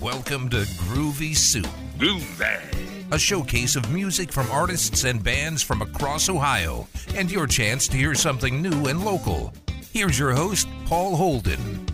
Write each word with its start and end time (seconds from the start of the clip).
Welcome 0.00 0.48
to 0.50 0.58
Groovy 0.58 1.36
Soup, 1.36 1.66
Groovy. 1.98 2.60
a 3.10 3.18
showcase 3.18 3.74
of 3.74 3.92
music 3.92 4.32
from 4.32 4.48
artists 4.48 5.02
and 5.02 5.20
bands 5.24 5.60
from 5.60 5.82
across 5.82 6.28
Ohio, 6.28 6.86
and 7.16 7.28
your 7.28 7.48
chance 7.48 7.88
to 7.88 7.96
hear 7.96 8.14
something 8.14 8.62
new 8.62 8.86
and 8.86 9.04
local. 9.04 9.52
Here's 9.92 10.16
your 10.16 10.30
host, 10.30 10.68
Paul 10.86 11.16
Holden. 11.16 11.84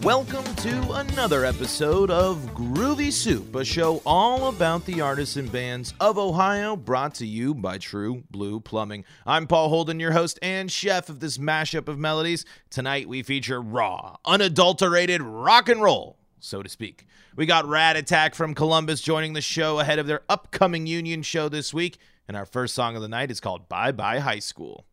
Welcome 0.00 0.44
to 0.56 0.92
another 0.92 1.44
episode 1.44 2.10
of 2.10 2.38
Groovy 2.54 3.12
Soup, 3.12 3.54
a 3.54 3.62
show 3.62 4.00
all 4.06 4.48
about 4.48 4.86
the 4.86 5.02
artists 5.02 5.36
and 5.36 5.52
bands 5.52 5.92
of 6.00 6.16
Ohio, 6.16 6.76
brought 6.76 7.14
to 7.16 7.26
you 7.26 7.54
by 7.54 7.76
True 7.76 8.22
Blue 8.30 8.58
Plumbing. 8.58 9.04
I'm 9.26 9.46
Paul 9.46 9.68
Holden, 9.68 10.00
your 10.00 10.12
host 10.12 10.38
and 10.40 10.72
chef 10.72 11.10
of 11.10 11.20
this 11.20 11.36
mashup 11.36 11.88
of 11.88 11.98
melodies. 11.98 12.46
Tonight 12.70 13.06
we 13.06 13.22
feature 13.22 13.60
raw, 13.60 14.16
unadulterated 14.24 15.20
rock 15.20 15.68
and 15.68 15.82
roll, 15.82 16.16
so 16.44 16.62
to 16.62 16.68
speak. 16.68 17.06
We 17.36 17.46
got 17.46 17.66
Rat 17.66 17.96
Attack 17.96 18.34
from 18.34 18.54
Columbus 18.54 19.00
joining 19.00 19.32
the 19.32 19.40
show 19.40 19.80
ahead 19.80 19.98
of 19.98 20.06
their 20.06 20.22
upcoming 20.28 20.86
Union 20.86 21.22
show 21.22 21.48
this 21.48 21.74
week, 21.74 21.98
and 22.28 22.36
our 22.36 22.46
first 22.46 22.74
song 22.74 22.96
of 22.96 23.02
the 23.02 23.08
night 23.08 23.30
is 23.30 23.40
called 23.40 23.68
Bye 23.68 23.92
Bye 23.92 24.18
High 24.20 24.38
School. 24.38 24.86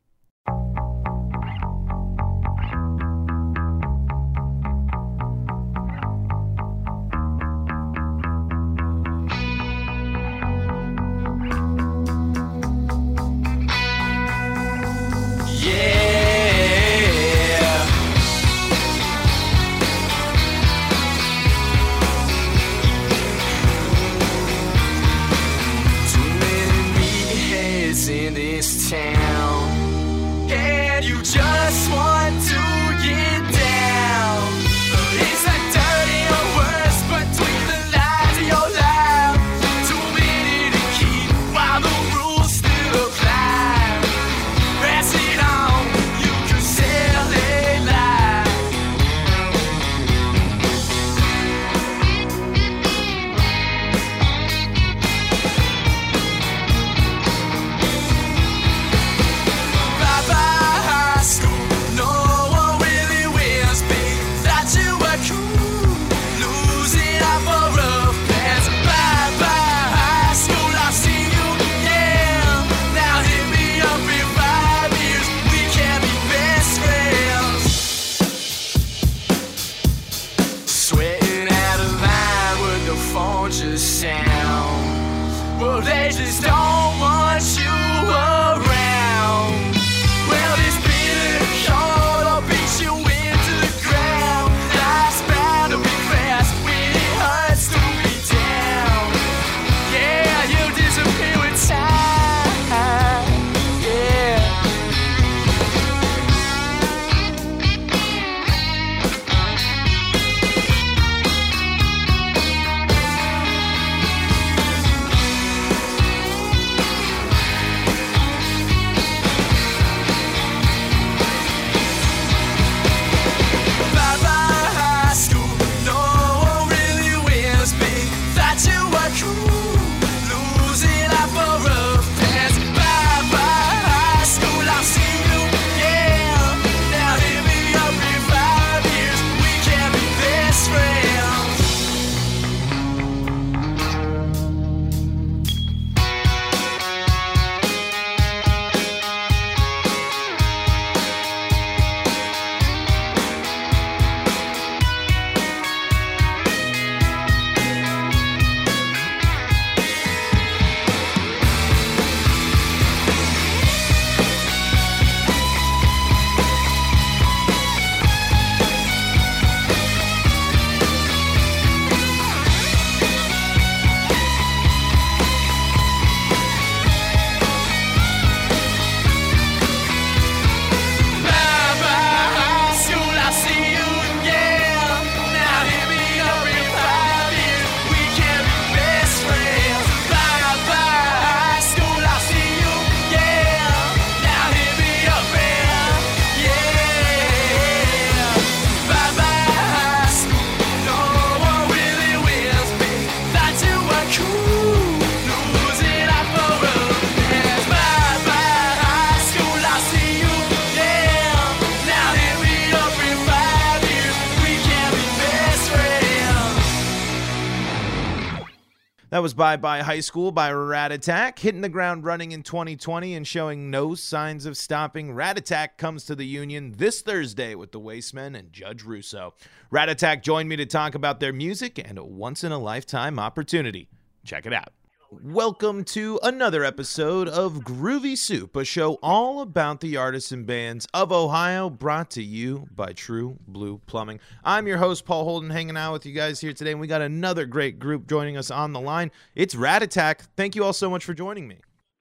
Was 219.21 219.33
Bye 219.35 219.57
Bye 219.57 219.81
High 219.81 219.99
School 219.99 220.31
by 220.31 220.51
Rat 220.51 220.91
Attack, 220.91 221.37
hitting 221.37 221.61
the 221.61 221.69
ground 221.69 222.03
running 222.03 222.31
in 222.31 222.41
2020 222.41 223.13
and 223.13 223.27
showing 223.27 223.69
no 223.69 223.93
signs 223.93 224.47
of 224.47 224.57
stopping. 224.57 225.13
Rat 225.13 225.37
Attack 225.37 225.77
comes 225.77 226.05
to 226.05 226.15
the 226.15 226.25
Union 226.25 226.73
this 226.77 227.01
Thursday 227.01 227.53
with 227.53 227.71
the 227.71 227.79
Wastemen 227.79 228.35
and 228.35 228.51
Judge 228.51 228.83
Russo. 228.83 229.35
Rat 229.69 229.89
Attack 229.89 230.23
joined 230.23 230.49
me 230.49 230.55
to 230.55 230.65
talk 230.65 230.95
about 230.95 231.19
their 231.19 231.33
music 231.33 231.77
and 231.77 231.99
a 231.99 232.03
once 232.03 232.43
in 232.43 232.51
a 232.51 232.57
lifetime 232.57 233.19
opportunity. 233.19 233.89
Check 234.25 234.47
it 234.47 234.53
out. 234.53 234.73
Welcome 235.13 235.83
to 235.85 236.21
another 236.23 236.63
episode 236.63 237.27
of 237.27 237.65
Groovy 237.65 238.17
Soup, 238.17 238.55
a 238.55 238.63
show 238.63 238.93
all 239.03 239.41
about 239.41 239.81
the 239.81 239.97
artists 239.97 240.31
and 240.31 240.45
bands 240.45 240.87
of 240.93 241.11
Ohio, 241.11 241.69
brought 241.69 242.09
to 242.11 242.23
you 242.23 242.69
by 242.73 242.93
True 242.93 243.37
Blue 243.45 243.81
Plumbing. 243.87 244.21
I'm 244.41 244.67
your 244.67 244.77
host, 244.77 245.03
Paul 245.03 245.25
Holden, 245.25 245.49
hanging 245.49 245.75
out 245.75 245.91
with 245.91 246.05
you 246.05 246.13
guys 246.13 246.39
here 246.39 246.53
today, 246.53 246.71
and 246.71 246.79
we 246.79 246.87
got 246.87 247.01
another 247.01 247.45
great 247.45 247.77
group 247.77 248.07
joining 248.07 248.37
us 248.37 248.49
on 248.49 248.71
the 248.71 248.79
line. 248.79 249.11
It's 249.35 249.53
Rat 249.53 249.83
Attack. 249.83 250.23
Thank 250.37 250.55
you 250.55 250.63
all 250.63 250.71
so 250.71 250.89
much 250.89 251.03
for 251.03 251.13
joining 251.13 251.45
me. 251.45 251.57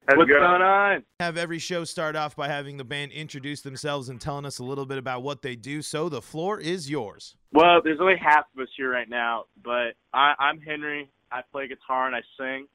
How's 0.09 0.17
What's 0.17 0.31
going? 0.31 0.43
going 0.43 0.63
on? 0.63 1.03
Have 1.19 1.37
every 1.37 1.59
show 1.59 1.83
start 1.83 2.15
off 2.15 2.37
by 2.37 2.47
having 2.47 2.77
the 2.77 2.85
band 2.85 3.11
introduce 3.11 3.61
themselves 3.63 4.09
and 4.09 4.21
telling 4.21 4.47
us 4.47 4.61
a 4.61 4.65
little 4.65 4.87
bit 4.87 4.99
about 4.99 5.25
what 5.25 5.43
they 5.43 5.57
do. 5.57 5.83
So 5.83 6.09
the 6.09 6.23
floor 6.23 6.61
is 6.61 6.89
yours. 6.89 7.35
Well, 7.53 7.81
there's 7.83 7.99
only 8.01 8.19
half 8.25 8.45
of 8.57 8.63
us 8.63 8.69
here 8.77 8.93
right 8.93 9.09
now, 9.09 9.47
but 9.65 9.95
I, 10.15 10.35
I'm 10.39 10.61
Henry. 10.61 11.11
I 11.33 11.41
play 11.51 11.67
guitar 11.67 12.07
and 12.07 12.15
I 12.15 12.21
sing. 12.39 12.69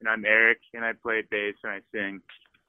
And 0.00 0.08
I'm 0.08 0.24
Eric, 0.24 0.58
and 0.74 0.84
I 0.84 0.92
play 0.92 1.22
bass 1.30 1.54
and 1.62 1.72
I 1.72 1.80
sing. 1.92 2.20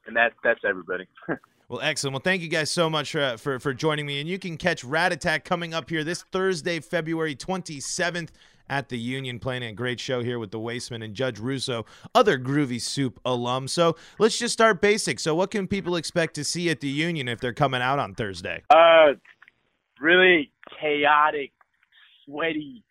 And 0.08 0.16
that, 0.16 0.34
that's 0.44 0.62
everybody. 0.68 1.08
Well, 1.68 1.82
excellent. 1.82 2.14
Well, 2.14 2.22
thank 2.24 2.44
you 2.44 2.48
guys 2.48 2.70
so 2.70 2.92
much 2.92 3.12
for, 3.12 3.38
for, 3.38 3.60
for 3.60 3.74
joining 3.74 4.06
me. 4.06 4.20
And 4.20 4.30
you 4.30 4.38
can 4.38 4.56
catch 4.56 4.84
Rat 4.84 5.12
Attack 5.12 5.46
coming 5.46 5.74
up 5.74 5.90
here 5.90 6.04
this 6.04 6.22
Thursday, 6.32 6.80
February 6.80 7.36
27th 7.36 8.30
at 8.70 8.90
the 8.90 9.00
Union, 9.00 9.40
playing 9.40 9.64
a 9.64 9.74
great 9.74 10.00
show 10.00 10.22
here 10.22 10.38
with 10.38 10.52
the 10.52 10.60
Wasteman 10.60 11.04
and 11.04 11.16
Judge 11.16 11.40
Russo, 11.40 11.86
other 12.14 12.38
Groovy 12.38 12.80
Soup 12.80 13.20
alum. 13.26 13.68
So 13.68 13.96
let's 14.20 14.38
just 14.38 14.54
start 14.54 14.80
basic. 14.80 15.20
So, 15.20 15.34
what 15.34 15.52
can 15.52 15.68
people 15.68 15.96
expect 15.96 16.36
to 16.36 16.44
see 16.44 16.70
at 16.70 16.82
the 16.82 16.88
Union 16.88 17.28
if 17.28 17.40
they're 17.40 17.54
coming 17.54 17.82
out 17.82 18.00
on 18.00 18.14
Thursday? 18.14 18.62
Uh, 18.70 19.14
really 20.00 20.52
chaotic, 20.80 21.52
sweaty, 22.26 22.84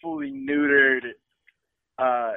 fully 0.00 0.30
neutered, 0.30 1.12
uh, 1.98 2.32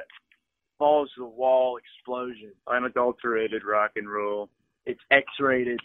balls 0.78 1.10
to 1.16 1.22
the 1.22 1.28
wall 1.28 1.78
explosion. 1.78 2.52
Unadulterated 2.66 3.62
rock 3.64 3.92
and 3.96 4.08
roll. 4.08 4.48
It's 4.84 5.00
X-rated 5.10 5.80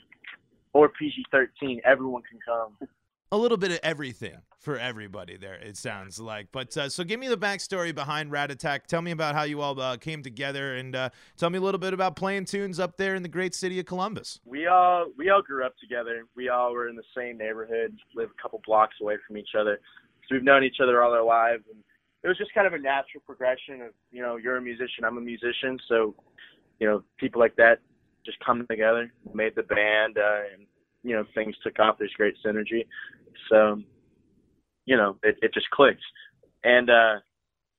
or 0.74 0.90
PG-13. 0.90 1.82
Everyone 1.86 2.22
can 2.30 2.40
come. 2.46 2.90
A 3.34 3.38
little 3.38 3.58
bit 3.58 3.72
of 3.72 3.80
everything 3.82 4.38
for 4.60 4.78
everybody 4.78 5.38
there, 5.38 5.56
it 5.56 5.76
sounds 5.76 6.20
like. 6.20 6.48
But 6.52 6.76
uh, 6.78 6.90
so 6.90 7.04
give 7.04 7.20
me 7.20 7.28
the 7.28 7.38
backstory 7.38 7.96
behind 7.96 8.32
Rat 8.32 8.52
Attack. 8.52 8.88
Tell 8.88 9.02
me 9.02 9.12
about 9.12 9.36
how 9.36 9.44
you 9.44 9.62
all 9.62 9.80
uh, 9.80 9.98
came 9.98 10.22
together 10.22 10.76
and 10.76 10.96
uh, 10.96 11.10
tell 11.38 11.50
me 11.50 11.58
a 11.58 11.62
little 11.62 11.80
bit 11.80 11.94
about 11.94 12.16
playing 12.16 12.46
tunes 12.46 12.80
up 12.80 12.98
there 12.98 13.16
in 13.16 13.24
the 13.24 13.30
great 13.30 13.56
city 13.56 13.80
of 13.80 13.86
Columbus. 13.86 14.40
We 14.46 14.68
all 14.68 15.08
we 15.18 15.30
all 15.30 15.42
grew 15.42 15.66
up 15.66 15.78
together. 15.78 16.26
We 16.36 16.50
all 16.50 16.74
were 16.74 16.90
in 16.90 16.96
the 16.96 17.04
same 17.18 17.38
neighborhood, 17.38 17.98
live 18.16 18.30
a 18.38 18.42
couple 18.42 18.62
blocks 18.66 18.96
away 19.02 19.16
from 19.26 19.38
each 19.38 19.56
other. 19.60 19.80
So 20.28 20.36
we've 20.36 20.44
known 20.44 20.64
each 20.64 20.78
other 20.82 21.02
all 21.02 21.12
our 21.12 21.24
lives, 21.26 21.64
and 21.74 21.84
it 22.24 22.28
was 22.28 22.38
just 22.38 22.54
kind 22.54 22.68
of 22.68 22.74
a 22.74 22.80
natural 22.80 23.24
progression 23.26 23.82
of 23.82 23.92
you 24.12 24.22
know 24.22 24.38
you're 24.38 24.58
a 24.58 24.62
musician, 24.62 25.04
I'm 25.06 25.18
a 25.18 25.22
musician, 25.22 25.78
so 25.88 26.16
you 26.80 26.88
know 26.88 27.04
people 27.18 27.40
like 27.40 27.56
that 27.58 27.80
just 28.26 28.38
come 28.46 28.66
together, 28.70 29.12
made 29.34 29.54
the 29.56 29.64
band, 29.64 30.18
uh, 30.18 30.42
and 30.54 30.68
you 31.04 31.16
know 31.16 31.26
things 31.34 31.56
took 31.64 31.80
off. 31.80 31.98
There's 31.98 32.14
great 32.16 32.36
synergy, 32.46 32.86
so 33.50 33.82
you 34.86 34.98
know 34.98 35.18
it, 35.24 35.38
it 35.42 35.54
just 35.54 35.70
clicks. 35.72 36.04
And 36.64 36.90
uh, 36.90 37.16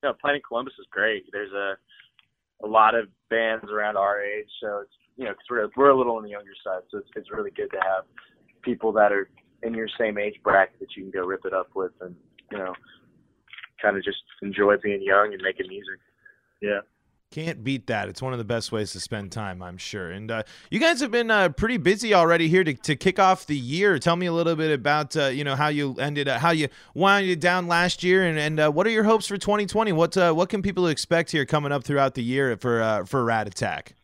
you 0.03 0.09
know 0.09 0.15
playing 0.21 0.41
Columbus 0.47 0.75
is 0.79 0.87
great. 0.91 1.25
There's 1.33 1.53
a 1.53 1.75
a 2.65 2.67
lot 2.67 2.95
of 2.95 3.07
bands 3.31 3.65
around 3.71 3.97
our 3.97 4.23
age, 4.23 4.49
so 4.61 4.81
it's 4.83 4.93
you 5.17 5.25
know, 5.25 5.33
cause 5.33 5.47
we're 5.51 5.69
we're 5.77 5.91
a 5.91 5.97
little 5.97 6.17
on 6.17 6.23
the 6.23 6.31
younger 6.31 6.55
side, 6.65 6.83
so 6.91 6.99
it's 6.99 7.09
it's 7.17 7.31
really 7.31 7.51
good 7.51 7.71
to 7.71 7.79
have 7.79 8.05
people 8.63 8.93
that 8.93 9.13
are 9.13 9.29
in 9.63 9.75
your 9.75 9.89
same 9.99 10.19
age 10.19 10.35
bracket 10.43 10.79
that 10.81 10.97
you 10.97 11.03
can 11.03 11.11
go 11.11 11.27
rip 11.27 11.45
it 11.45 11.53
up 11.53 11.69
with, 11.75 11.93
and 12.01 12.15
you 12.51 12.59
know, 12.59 12.73
kind 13.83 13.97
of 13.97 14.05
just 14.05 14.23
enjoy 14.41 14.77
being 14.83 15.03
young 15.03 15.33
and 15.33 15.43
making 15.43 15.69
music. 15.69 15.99
Yeah. 16.61 16.81
Can't 17.33 17.65
beat 17.65 17.87
that. 17.87 18.11
It's 18.11 18.21
one 18.21 18.35
of 18.35 18.39
the 18.39 18.45
best 18.45 18.73
ways 18.73 18.93
to 18.93 19.01
spend 19.01 19.33
time, 19.33 19.63
I'm 19.63 19.79
sure. 19.79 20.11
And 20.11 20.31
uh, 20.31 20.43
you 20.71 20.79
guys 20.79 21.01
have 21.01 21.11
been 21.11 21.31
uh, 21.31 21.49
pretty 21.49 21.79
busy 21.79 22.13
already 22.13 22.47
here 22.47 22.63
to, 22.63 22.75
to 22.75 22.95
kick 22.95 23.19
off 23.19 23.47
the 23.47 23.57
year. 23.57 23.99
Tell 23.99 24.17
me 24.17 24.27
a 24.27 24.33
little 24.33 24.55
bit 24.55 24.71
about 24.71 25.17
uh, 25.17 25.29
you 25.29 25.43
know 25.43 25.57
how 25.57 25.69
you 25.69 25.95
ended, 25.99 26.29
uh, 26.29 26.39
how 26.39 26.51
you 26.51 26.69
wound 26.95 27.25
it 27.25 27.41
down 27.41 27.69
last 27.69 28.05
year, 28.05 28.27
and, 28.27 28.39
and 28.39 28.61
uh, 28.61 28.71
what 28.71 28.87
are 28.87 28.91
your 28.91 29.05
hopes 29.05 29.27
for 29.27 29.39
2020? 29.39 29.93
What 29.93 30.15
uh, 30.15 30.35
what 30.35 30.51
can 30.51 30.61
people 30.61 30.87
expect 30.89 31.31
here 31.31 31.47
coming 31.47 31.73
up 31.73 31.85
throughout 31.85 32.15
the 32.15 32.23
year 32.23 32.55
for 32.59 32.83
uh, 32.83 33.07
for 33.07 33.25
Rat 33.25 33.47
Attack? 33.47 33.95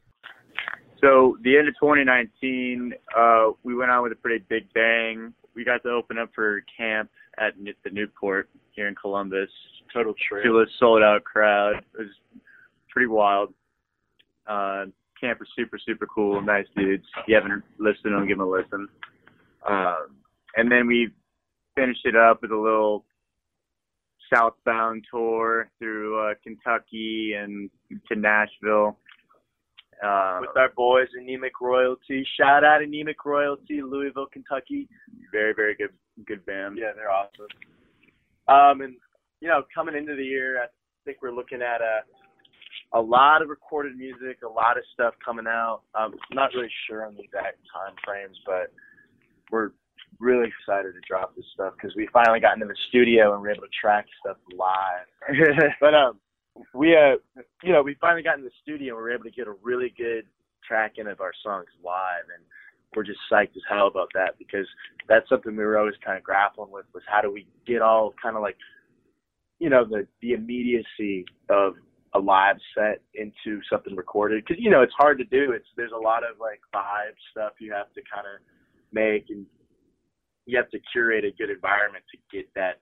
So 1.02 1.36
the 1.42 1.58
end 1.58 1.68
of 1.68 1.74
2019, 1.74 2.94
uh, 3.14 3.50
we 3.62 3.74
went 3.74 3.90
out 3.90 4.04
with 4.04 4.12
a 4.12 4.16
pretty 4.16 4.42
big 4.48 4.72
bang. 4.72 5.34
We 5.54 5.64
got 5.64 5.82
to 5.82 5.90
open 5.90 6.16
up 6.16 6.30
for 6.34 6.62
Caamp 6.80 7.08
at 7.40 7.54
the 7.84 7.90
Newport 7.90 8.48
here 8.72 8.88
in 8.88 8.94
Columbus. 8.94 9.50
Total 9.92 10.14
trip. 10.28 10.44
To 10.44 10.60
a 10.60 10.66
sold 10.78 11.02
out 11.02 11.24
crowd. 11.24 11.76
It 11.94 11.98
was 11.98 12.08
pretty 12.90 13.06
wild. 13.06 13.54
Uh, 14.46 14.86
Caamp 15.22 15.40
was 15.40 15.48
super, 15.56 15.78
super 15.84 16.06
cool. 16.06 16.40
Nice 16.40 16.66
dudes. 16.76 17.04
If 17.18 17.28
you 17.28 17.34
haven't 17.34 17.64
listened 17.78 18.14
them, 18.14 18.26
give 18.26 18.38
them 18.38 18.46
a 18.46 18.50
listen. 18.50 18.88
Um, 19.68 20.16
and 20.56 20.70
then 20.70 20.86
we 20.86 21.10
finished 21.74 22.04
it 22.04 22.16
up 22.16 22.42
with 22.42 22.50
a 22.50 22.56
little 22.56 23.04
southbound 24.32 25.04
tour 25.10 25.70
through 25.78 26.18
uh, 26.18 26.34
Kentucky 26.42 27.34
and 27.36 27.70
to 28.08 28.18
Nashville. 28.18 28.98
Uh, 30.02 30.38
with 30.40 30.56
our 30.56 30.70
boys, 30.76 31.08
Anemic 31.18 31.60
Royalty. 31.60 32.26
Shout 32.38 32.64
out 32.64 32.82
Anemic 32.82 33.24
Royalty, 33.24 33.82
Louisville, 33.82 34.28
Kentucky. 34.32 34.88
very, 35.32 35.52
very 35.54 35.74
good, 35.74 35.90
good 36.26 36.44
band. 36.46 36.78
Yeah, 36.78 36.92
they're 36.94 37.10
awesome. 37.10 37.48
Um, 38.48 38.80
and 38.80 38.94
you 39.40 39.48
know, 39.48 39.62
coming 39.74 39.96
into 39.96 40.14
the 40.14 40.24
year, 40.24 40.62
I 40.62 40.66
think 41.04 41.18
we're 41.22 41.32
looking 41.34 41.62
at 41.62 41.80
a 41.80 42.00
a 42.92 43.00
lot 43.00 43.42
of 43.42 43.48
recorded 43.48 43.96
music, 43.96 44.38
a 44.44 44.48
lot 44.48 44.78
of 44.78 44.84
stuff 44.94 45.14
coming 45.24 45.46
out. 45.46 45.82
Um, 45.94 46.14
I'm 46.30 46.36
not 46.36 46.50
really 46.54 46.70
sure 46.86 47.04
on 47.04 47.14
the 47.14 47.22
exact 47.22 47.58
time 47.72 47.94
frames, 48.04 48.36
but 48.46 48.72
we're 49.50 49.72
really 50.18 50.48
excited 50.48 50.92
to 50.94 51.00
drop 51.06 51.36
this 51.36 51.44
stuff 51.52 51.74
because 51.74 51.94
we 51.96 52.08
finally 52.12 52.40
got 52.40 52.54
into 52.54 52.66
the 52.66 52.76
studio 52.88 53.34
and 53.34 53.42
we're 53.42 53.50
able 53.50 53.62
to 53.62 53.68
track 53.78 54.06
stuff 54.20 54.36
live. 54.56 55.06
but 55.80 55.94
um, 55.94 56.18
we 56.74 56.96
uh, 56.96 57.16
you 57.62 57.72
know, 57.72 57.82
we 57.82 57.96
finally 58.00 58.22
got 58.22 58.38
in 58.38 58.44
the 58.44 58.50
studio 58.62 58.94
and 58.94 58.98
we 58.98 59.02
were 59.02 59.12
able 59.12 59.24
to 59.24 59.30
get 59.30 59.46
a 59.46 59.54
really 59.62 59.94
good 59.96 60.24
tracking 60.66 61.06
of 61.06 61.20
our 61.20 61.32
songs 61.42 61.66
live, 61.84 62.24
and 62.34 62.44
we're 62.94 63.04
just 63.04 63.20
psyched 63.30 63.56
as 63.56 63.62
hell 63.68 63.86
about 63.86 64.08
that 64.14 64.38
because 64.38 64.66
that's 65.08 65.28
something 65.28 65.56
we 65.56 65.64
were 65.64 65.78
always 65.78 65.94
kind 66.04 66.18
of 66.18 66.24
grappling 66.24 66.70
with 66.70 66.86
was 66.94 67.02
how 67.06 67.20
do 67.20 67.32
we 67.32 67.46
get 67.66 67.82
all 67.82 68.14
kind 68.20 68.36
of 68.36 68.42
like, 68.42 68.56
you 69.58 69.70
know, 69.70 69.84
the 69.84 70.06
the 70.22 70.32
immediacy 70.32 71.24
of 71.50 71.74
a 72.14 72.18
live 72.18 72.56
set 72.74 73.02
into 73.14 73.60
something 73.70 73.94
recorded 73.94 74.42
because 74.44 74.62
you 74.62 74.70
know 74.70 74.82
it's 74.82 74.94
hard 74.96 75.18
to 75.18 75.24
do. 75.24 75.52
It's 75.52 75.68
there's 75.76 75.92
a 75.92 76.02
lot 76.02 76.22
of 76.24 76.40
like 76.40 76.60
vibe 76.74 77.16
stuff 77.30 77.52
you 77.60 77.72
have 77.72 77.92
to 77.94 78.00
kind 78.12 78.26
of 78.26 78.40
make 78.92 79.26
and 79.28 79.44
you 80.46 80.56
have 80.56 80.70
to 80.70 80.78
curate 80.92 81.24
a 81.24 81.30
good 81.36 81.50
environment 81.50 82.04
to 82.10 82.18
get 82.34 82.48
that 82.54 82.80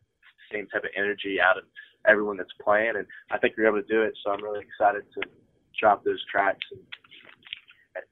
same 0.53 0.69
type 0.69 0.85
of 0.85 0.91
energy 0.97 1.39
out 1.43 1.59
of 1.59 1.65
everyone 2.09 2.37
that's 2.37 2.53
playing 2.63 2.95
and 2.97 3.07
I 3.31 3.39
think 3.39 3.55
we're 3.57 3.69
able 3.69 3.83
to 3.83 3.89
do 3.89 4.03
it 4.03 4.15
so 4.23 4.31
I'm 4.31 4.43
really 4.43 4.65
excited 4.65 5.05
to 5.15 5.29
drop 5.79 6.05
those 6.05 6.23
tracks 6.31 6.65
and 6.71 6.81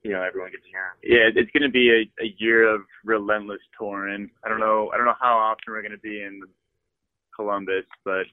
you 0.02 0.12
know 0.12 0.22
everyone 0.22 0.50
gets 0.50 0.64
to 0.64 0.70
hear 0.70 0.92
them. 0.92 0.98
Yeah, 1.02 1.28
it's 1.40 1.50
going 1.50 1.62
to 1.62 1.72
be 1.72 1.90
a, 1.90 2.24
a 2.24 2.34
year 2.38 2.72
of 2.72 2.82
relentless 3.04 3.60
touring. 3.78 4.30
I 4.44 4.48
don't 4.48 4.60
know. 4.60 4.90
I 4.92 4.96
don't 4.96 5.06
know 5.06 5.20
how 5.20 5.36
often 5.36 5.64
we're 5.68 5.82
going 5.82 5.92
to 5.92 5.98
be 5.98 6.22
in 6.22 6.40
Columbus, 7.34 7.84
but 8.04 8.24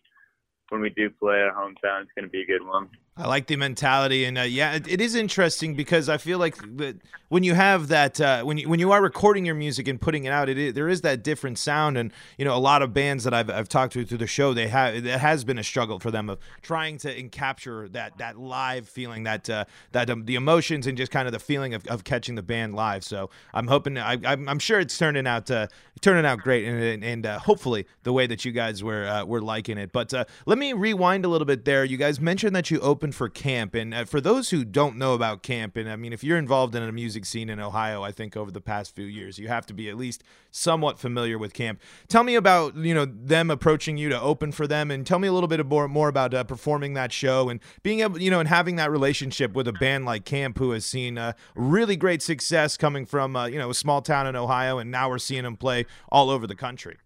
when 0.69 0.81
we 0.81 0.89
do 0.89 1.09
play 1.09 1.41
our 1.41 1.51
hometown, 1.51 2.03
it's 2.03 2.11
going 2.15 2.23
to 2.23 2.29
be 2.29 2.43
a 2.43 2.45
good 2.45 2.65
one. 2.65 2.89
I 3.17 3.27
like 3.27 3.47
the 3.47 3.57
mentality, 3.57 4.23
and 4.23 4.37
uh, 4.37 4.43
yeah, 4.43 4.75
it, 4.75 4.87
it 4.87 5.01
is 5.01 5.15
interesting 5.15 5.75
because 5.75 6.07
I 6.07 6.17
feel 6.17 6.39
like 6.39 6.55
that 6.77 6.95
when 7.27 7.43
you 7.43 7.53
have 7.53 7.89
that, 7.89 8.19
uh, 8.21 8.43
when 8.43 8.57
you 8.57 8.69
when 8.69 8.79
you 8.79 8.93
are 8.93 9.01
recording 9.01 9.45
your 9.45 9.55
music 9.55 9.89
and 9.89 9.99
putting 9.99 10.23
it 10.23 10.29
out, 10.29 10.47
it 10.47 10.75
there 10.75 10.87
is 10.87 11.01
that 11.01 11.21
different 11.21 11.59
sound, 11.59 11.97
and 11.97 12.13
you 12.37 12.45
know, 12.45 12.55
a 12.55 12.59
lot 12.59 12.81
of 12.81 12.93
bands 12.93 13.25
that 13.25 13.33
I've, 13.33 13.49
I've 13.49 13.67
talked 13.67 13.91
to 13.93 14.05
through 14.05 14.19
the 14.19 14.27
show, 14.27 14.53
they 14.53 14.69
have 14.69 14.95
it 14.95 15.05
has 15.05 15.43
been 15.43 15.57
a 15.57 15.63
struggle 15.63 15.99
for 15.99 16.09
them 16.09 16.29
of 16.29 16.39
trying 16.61 16.97
to 16.99 17.23
capture 17.29 17.89
that 17.89 18.17
that 18.19 18.39
live 18.39 18.87
feeling, 18.87 19.23
that 19.23 19.49
uh, 19.49 19.65
that 19.91 20.09
um, 20.09 20.23
the 20.23 20.35
emotions 20.35 20.87
and 20.87 20.97
just 20.97 21.11
kind 21.11 21.27
of 21.27 21.33
the 21.33 21.39
feeling 21.39 21.73
of, 21.73 21.85
of 21.87 22.05
catching 22.05 22.35
the 22.35 22.41
band 22.41 22.75
live. 22.75 23.03
So 23.03 23.29
I'm 23.53 23.67
hoping, 23.67 23.97
I, 23.97 24.19
I'm, 24.23 24.47
I'm 24.47 24.59
sure 24.59 24.79
it's 24.79 24.97
turning 24.97 25.27
out 25.27 25.51
uh, 25.51 25.67
turning 25.99 26.25
out 26.25 26.39
great, 26.39 26.65
and 26.65 27.03
and 27.03 27.25
uh, 27.25 27.39
hopefully 27.39 27.87
the 28.03 28.13
way 28.13 28.25
that 28.27 28.45
you 28.45 28.53
guys 28.53 28.81
were 28.83 29.05
uh, 29.05 29.25
were 29.25 29.41
liking 29.41 29.77
it. 29.77 29.91
But 29.91 30.13
let 30.45 30.57
me 30.57 30.71
rewind 30.71 31.25
a 31.25 31.27
little 31.27 31.45
bit 31.45 31.65
there. 31.65 31.83
You 31.83 31.97
guys 31.97 32.21
mentioned 32.21 32.55
that 32.55 32.71
you 32.71 32.79
opened 32.79 33.00
for 33.09 33.27
Caamp, 33.27 33.73
and 33.73 33.93
uh, 33.93 34.05
for 34.05 34.21
those 34.21 34.51
who 34.51 34.63
don't 34.63 34.97
know 34.97 35.15
about 35.15 35.41
Caamp, 35.41 35.75
and 35.75 35.89
I 35.89 35.95
mean, 35.95 36.13
if 36.13 36.23
you're 36.23 36.37
involved 36.37 36.75
in 36.75 36.83
a 36.83 36.91
music 36.91 37.25
scene 37.25 37.49
in 37.49 37.59
Ohio, 37.59 38.03
I 38.03 38.11
think 38.11 38.37
over 38.37 38.51
the 38.51 38.61
past 38.61 38.95
few 38.95 39.05
years, 39.05 39.39
you 39.39 39.47
have 39.47 39.65
to 39.65 39.73
be 39.73 39.89
at 39.89 39.97
least 39.97 40.23
somewhat 40.51 40.99
familiar 40.99 41.39
with 41.39 41.53
Caamp. 41.53 41.77
Tell 42.07 42.23
me 42.23 42.35
about 42.35 42.75
you 42.75 42.93
know 42.93 43.05
them 43.05 43.49
approaching 43.49 43.97
you 43.97 44.09
to 44.09 44.21
open 44.21 44.51
for 44.51 44.67
them, 44.67 44.91
and 44.91 45.07
tell 45.07 45.17
me 45.17 45.27
a 45.27 45.33
little 45.33 45.47
bit 45.47 45.65
more 45.65 45.87
more 45.87 46.09
about 46.09 46.35
uh, 46.35 46.43
performing 46.43 46.93
that 46.93 47.11
show 47.11 47.49
and 47.49 47.59
being 47.81 48.01
able, 48.01 48.21
you 48.21 48.29
know, 48.29 48.39
and 48.39 48.49
having 48.49 48.75
that 48.75 48.91
relationship 48.91 49.53
with 49.53 49.67
a 49.67 49.73
band 49.73 50.05
like 50.05 50.23
Caamp, 50.23 50.59
who 50.59 50.69
has 50.71 50.85
seen 50.85 51.17
uh, 51.17 51.33
really 51.55 51.95
great 51.95 52.21
success 52.21 52.77
coming 52.77 53.07
from 53.07 53.35
uh, 53.35 53.47
you 53.47 53.57
know 53.57 53.71
a 53.71 53.75
small 53.75 54.03
town 54.03 54.27
in 54.27 54.35
Ohio, 54.35 54.77
and 54.77 54.91
now 54.91 55.09
we're 55.09 55.17
seeing 55.17 55.43
them 55.43 55.57
play 55.57 55.87
all 56.11 56.29
over 56.29 56.45
the 56.45 56.55
country. 56.55 56.97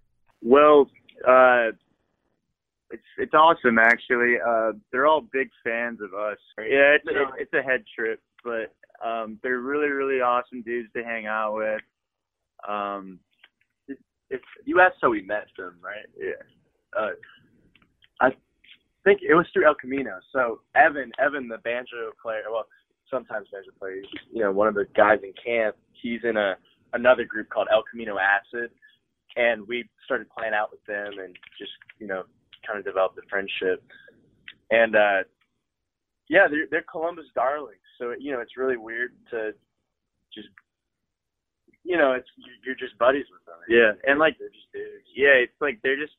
Well, 0.41 0.89
uh, 1.27 1.71
it's 2.91 3.03
it's 3.17 3.33
awesome 3.33 3.79
actually. 3.79 4.35
Uh, 4.45 4.73
they're 4.91 5.07
all 5.07 5.21
big 5.21 5.49
fans 5.63 5.99
of 6.01 6.13
us. 6.13 6.37
Yeah, 6.57 6.95
it's 6.95 7.07
a, 7.07 7.41
it's 7.41 7.53
a 7.53 7.61
head 7.61 7.83
trip, 7.97 8.21
but 8.43 8.73
um, 9.05 9.39
they're 9.43 9.59
really 9.59 9.89
really 9.89 10.21
awesome 10.21 10.61
dudes 10.61 10.89
to 10.95 11.03
hang 11.03 11.25
out 11.25 11.55
with. 11.55 11.81
Um, 12.67 13.19
It's 14.29 14.43
you 14.65 14.79
asked 14.79 14.97
how 15.01 15.09
we 15.09 15.21
met 15.21 15.47
them, 15.57 15.77
right? 15.81 16.05
yeah. 16.17 16.99
uh, 16.99 17.11
I 18.21 18.29
think 19.03 19.21
it 19.21 19.35
was 19.35 19.45
through 19.53 19.67
El 19.67 19.75
Camino. 19.75 20.19
So 20.31 20.61
Evan, 20.75 21.11
Evan, 21.19 21.47
the 21.47 21.59
banjo 21.59 22.11
player, 22.21 22.41
well, 22.51 22.65
sometimes 23.09 23.47
banjo 23.51 23.71
player. 23.79 24.01
You 24.31 24.43
know, 24.43 24.51
one 24.51 24.67
of 24.67 24.73
the 24.75 24.87
guys 24.95 25.19
in 25.23 25.33
Caamp, 25.45 25.73
he's 25.91 26.21
in 26.23 26.37
a 26.37 26.55
another 26.93 27.25
group 27.25 27.49
called 27.49 27.67
El 27.71 27.83
Camino 27.89 28.17
Acid, 28.17 28.71
and 29.35 29.67
we 29.67 29.87
started 30.05 30.27
playing 30.29 30.53
out 30.53 30.71
with 30.71 30.83
them 30.85 31.19
and 31.23 31.35
just 31.59 31.71
you 31.99 32.07
know 32.07 32.23
kind 32.65 32.79
of 32.79 32.85
developed 32.85 33.17
a 33.17 33.21
friendship. 33.29 33.83
And 34.71 34.95
uh, 34.95 35.23
yeah, 36.29 36.47
they're 36.49 36.67
they're 36.71 36.85
Columbus 36.89 37.25
darlings, 37.35 37.79
so 37.99 38.13
you 38.19 38.31
know 38.31 38.39
it's 38.41 38.57
really 38.57 38.77
weird 38.77 39.11
to 39.31 39.51
just 40.33 40.49
you 41.83 41.97
know 41.97 42.13
it's 42.13 42.27
you're 42.65 42.75
just 42.75 42.97
buddies 42.97 43.25
with 43.31 43.45
them. 43.45 43.55
Yeah, 43.69 43.91
and 44.09 44.19
like 44.19 44.37
they're 44.39 44.49
just 44.49 44.71
dudes. 44.73 45.05
yeah, 45.15 45.37
it's 45.43 45.59
like 45.61 45.79
they're 45.83 45.99
just 45.99 46.13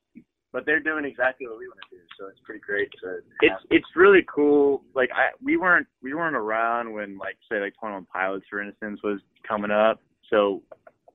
But 0.52 0.64
they're 0.64 0.80
doing 0.80 1.04
exactly 1.04 1.46
what 1.48 1.58
we 1.58 1.66
want 1.66 1.80
to 1.90 1.96
do, 1.96 2.02
so 2.18 2.28
it's 2.28 2.40
pretty 2.44 2.60
great 2.60 2.88
to. 3.02 3.18
it's 3.42 3.50
have- 3.52 3.66
it's 3.70 3.86
really 3.96 4.24
cool. 4.32 4.84
Like 4.94 5.10
I 5.12 5.30
we 5.42 5.56
weren't 5.56 5.88
we 6.02 6.14
weren't 6.14 6.36
around 6.36 6.92
when 6.92 7.18
like 7.18 7.36
say 7.50 7.60
like 7.60 7.74
Twenty 7.80 7.94
One 7.94 8.06
Pilots 8.06 8.46
for 8.48 8.62
instance 8.62 9.00
was 9.02 9.20
coming 9.46 9.72
up. 9.72 10.00
So 10.30 10.62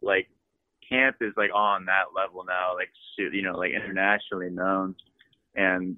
like 0.01 0.27
Caamp 0.91 1.15
is 1.21 1.33
like 1.37 1.51
on 1.55 1.85
that 1.85 2.11
level 2.13 2.43
now, 2.43 2.75
like 2.75 2.89
you 3.17 3.41
know 3.41 3.57
like 3.57 3.71
internationally 3.71 4.49
known, 4.49 4.95
and 5.55 5.95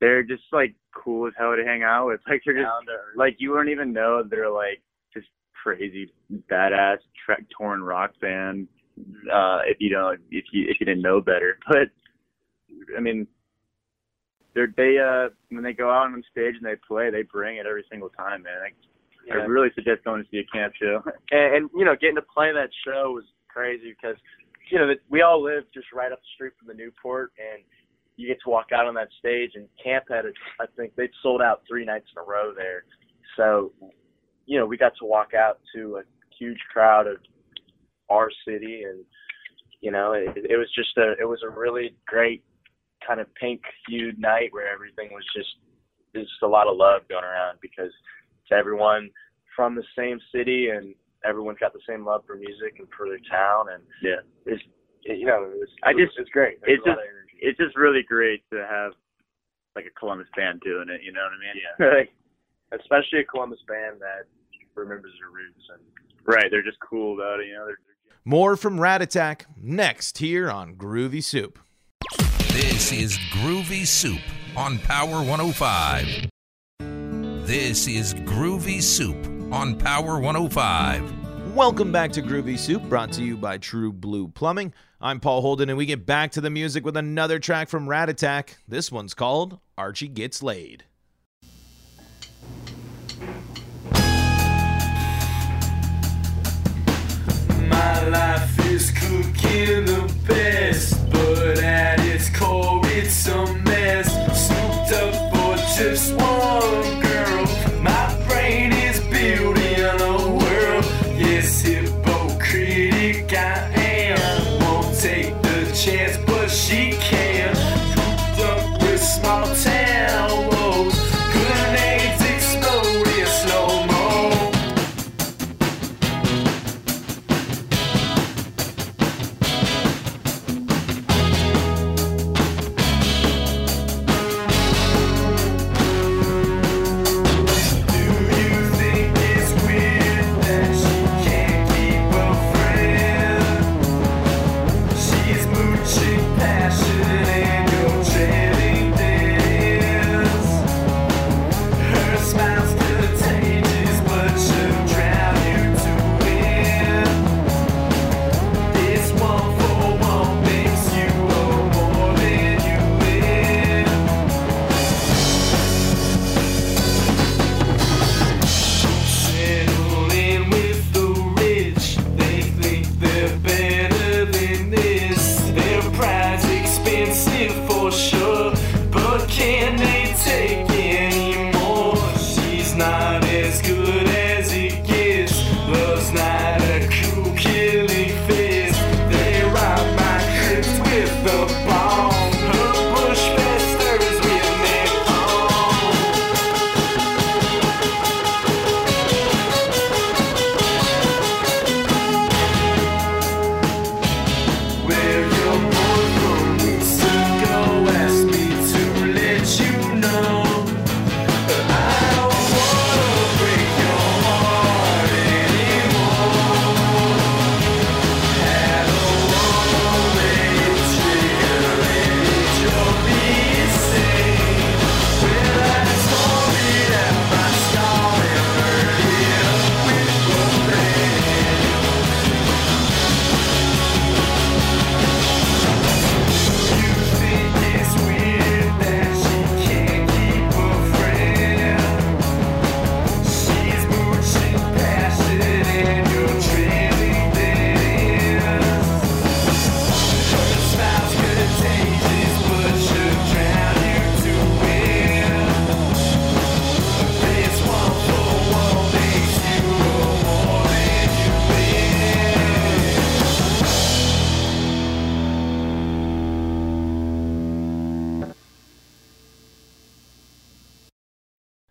they're 0.00 0.22
just 0.22 0.42
like 0.52 0.74
cool 0.94 1.26
as 1.26 1.32
hell 1.38 1.54
to 1.56 1.64
hang 1.64 1.82
out 1.82 2.06
with. 2.08 2.20
Like 2.28 2.42
they're 2.44 2.54
just 2.54 2.64
down 2.64 2.86
to 2.86 2.92
earth. 2.92 3.16
like 3.16 3.36
you 3.38 3.50
wouldn't 3.50 3.70
even 3.70 3.92
know 3.92 4.22
they're 4.28 4.50
like 4.50 4.82
just 5.14 5.28
crazy 5.62 6.12
badass 6.50 6.98
track 7.24 7.44
torn 7.56 7.82
rock 7.82 8.12
band 8.20 8.68
uh 9.32 9.58
if 9.66 9.76
you 9.80 9.90
don't 9.90 10.20
if 10.30 10.44
you 10.52 10.66
if 10.68 10.78
you 10.80 10.86
didn't 10.86 11.02
know 11.02 11.20
better 11.20 11.58
but 11.68 11.88
i 12.96 13.00
mean 13.00 13.26
they're 14.54 14.72
they 14.76 14.96
uh 14.98 15.28
when 15.50 15.62
they 15.62 15.72
go 15.74 15.90
out 15.90 16.06
on 16.06 16.22
stage 16.30 16.54
and 16.56 16.64
they 16.64 16.76
play 16.86 17.10
they 17.10 17.22
bring 17.22 17.56
it 17.58 17.66
every 17.66 17.84
single 17.90 18.08
time 18.10 18.42
man 18.42 18.58
i, 18.64 18.70
Yeah. 19.26 19.34
I 19.42 19.46
really 19.46 19.68
suggest 19.74 20.04
going 20.04 20.22
to 20.22 20.28
see 20.30 20.38
a 20.38 20.56
Caamp 20.56 20.70
show 20.80 21.02
and, 21.30 21.54
and 21.56 21.70
you 21.74 21.84
know, 21.84 21.94
getting 22.00 22.16
to 22.16 22.22
play 22.22 22.52
that 22.52 22.70
show 22.86 23.10
was 23.12 23.24
crazy 23.48 23.90
because 24.00 24.16
you 24.70 24.78
know 24.78 24.92
we 25.10 25.22
all 25.22 25.42
live 25.42 25.64
just 25.74 25.92
right 25.92 26.12
up 26.12 26.18
the 26.20 26.30
street 26.34 26.52
from 26.58 26.68
the 26.68 26.74
Newport, 26.74 27.32
and 27.38 27.62
you 28.16 28.26
get 28.26 28.38
to 28.44 28.50
walk 28.50 28.66
out 28.72 28.86
on 28.86 28.94
that 28.94 29.08
stage. 29.18 29.52
And 29.54 29.68
Caamp 29.84 30.02
had, 30.08 30.24
a, 30.26 30.30
I 30.60 30.66
think 30.76 30.94
they'd 30.96 31.10
sold 31.22 31.42
out 31.42 31.62
three 31.68 31.84
nights 31.84 32.06
in 32.14 32.22
a 32.22 32.24
row 32.24 32.52
there, 32.56 32.84
so 33.36 33.72
you 34.46 34.58
know 34.58 34.66
we 34.66 34.76
got 34.76 34.92
to 35.00 35.04
walk 35.04 35.34
out 35.34 35.60
to 35.74 35.96
a 35.98 36.02
huge 36.38 36.58
crowd 36.72 37.06
of 37.06 37.16
our 38.08 38.30
city, 38.46 38.82
and 38.88 39.04
you 39.80 39.90
know 39.90 40.12
it, 40.12 40.30
it 40.36 40.56
was 40.56 40.70
just 40.74 40.96
a 40.96 41.12
it 41.20 41.28
was 41.28 41.40
a 41.44 41.50
really 41.50 41.94
great 42.06 42.42
kind 43.06 43.20
of 43.20 43.32
pink 43.34 43.60
hued 43.88 44.18
night 44.18 44.48
where 44.52 44.72
everything 44.72 45.10
was 45.12 45.24
just 45.36 45.48
there's 46.14 46.26
just 46.26 46.42
a 46.42 46.48
lot 46.48 46.66
of 46.66 46.76
love 46.76 47.02
going 47.08 47.24
around 47.24 47.58
because 47.60 47.92
it's 48.42 48.52
everyone 48.52 49.10
from 49.54 49.74
the 49.74 49.84
same 49.96 50.18
city 50.34 50.70
and 50.70 50.94
everyone's 51.24 51.58
got 51.58 51.72
the 51.72 51.80
same 51.88 52.04
love 52.04 52.22
for 52.26 52.36
music 52.36 52.76
and 52.78 52.88
for 52.96 53.06
their 53.08 53.20
town 53.30 53.66
and 53.72 53.82
yeah 54.02 54.20
it's 54.46 54.62
it, 55.04 55.18
you 55.18 55.26
know 55.26 55.44
it 55.44 55.58
was, 55.60 55.68
I 55.84 55.90
it 55.90 56.06
just- 56.06 56.18
it's 56.18 56.30
great. 56.30 56.58
There's 56.62 56.78
it's 56.78 56.86
just-. 56.86 56.98
It's 57.40 57.58
just 57.58 57.76
really 57.76 58.02
great 58.02 58.42
to 58.50 58.66
have 58.68 58.92
like 59.74 59.86
a 59.86 59.98
columbus 59.98 60.28
band 60.36 60.60
doing 60.60 60.88
it 60.88 61.02
you 61.02 61.12
know 61.12 61.20
what 61.20 61.32
i 61.32 61.40
mean 61.40 61.62
yeah 61.62 61.98
like, 61.98 62.12
especially 62.72 63.20
a 63.20 63.24
Columbus 63.24 63.60
band 63.68 64.00
that 64.00 64.26
remembers 64.74 65.12
their 65.20 65.30
roots 65.30 65.62
and 65.72 65.80
right 66.26 66.46
they're 66.50 66.62
just 66.62 66.78
cool 66.80 67.14
about 67.14 67.40
it 67.40 67.46
you 67.46 67.54
know 67.54 67.66
they're 67.66 67.78
More 68.24 68.56
from 68.56 68.80
Rat 68.80 69.02
Attack 69.02 69.46
next 69.56 70.18
here 70.18 70.50
on 70.50 70.74
Groovy 70.74 71.22
Soup. 71.22 71.58
This 72.48 72.90
is 72.90 73.18
Groovy 73.30 73.86
Soup 73.86 74.20
on 74.56 74.78
Power 74.80 75.22
105. 75.22 76.28
This 77.46 77.86
is 77.86 78.14
Groovy 78.14 78.82
Soup 78.82 79.52
on 79.52 79.78
Power 79.78 80.18
105. 80.18 81.25
Welcome 81.56 81.90
back 81.90 82.12
to 82.12 82.20
Groovy 82.20 82.58
Soup, 82.58 82.82
brought 82.82 83.10
to 83.12 83.22
you 83.22 83.34
by 83.34 83.56
True 83.56 83.90
Blue 83.90 84.28
Plumbing. 84.28 84.74
I'm 85.00 85.20
Paul 85.20 85.40
Holden, 85.40 85.70
and 85.70 85.78
we 85.78 85.86
get 85.86 86.04
back 86.04 86.32
to 86.32 86.42
the 86.42 86.50
music 86.50 86.84
with 86.84 86.98
another 86.98 87.38
track 87.38 87.70
from 87.70 87.88
Rat 87.88 88.10
Attack. 88.10 88.58
This 88.68 88.92
one's 88.92 89.14
called 89.14 89.58
Archie 89.78 90.08
Gets 90.08 90.42
Laid. 90.42 90.84
My 97.70 98.06
life 98.06 98.66
is 98.66 98.90
cooking 98.90 99.86
the 99.86 100.14
best, 100.28 100.95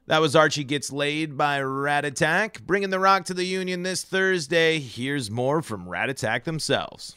That 0.07 0.21
was 0.21 0.35
Archie 0.35 0.63
Gets 0.63 0.91
Laid 0.91 1.35
by 1.35 1.59
Rat 1.59 2.05
Attack. 2.05 2.61
Bringing 2.61 2.91
the 2.91 2.99
rock 2.99 3.25
to 3.25 3.33
the 3.33 3.43
Union 3.43 3.81
this 3.81 4.03
Thursday. 4.03 4.79
Here's 4.79 5.31
more 5.31 5.63
from 5.63 5.89
Rat 5.89 6.09
Attack 6.11 6.43
themselves. 6.43 7.15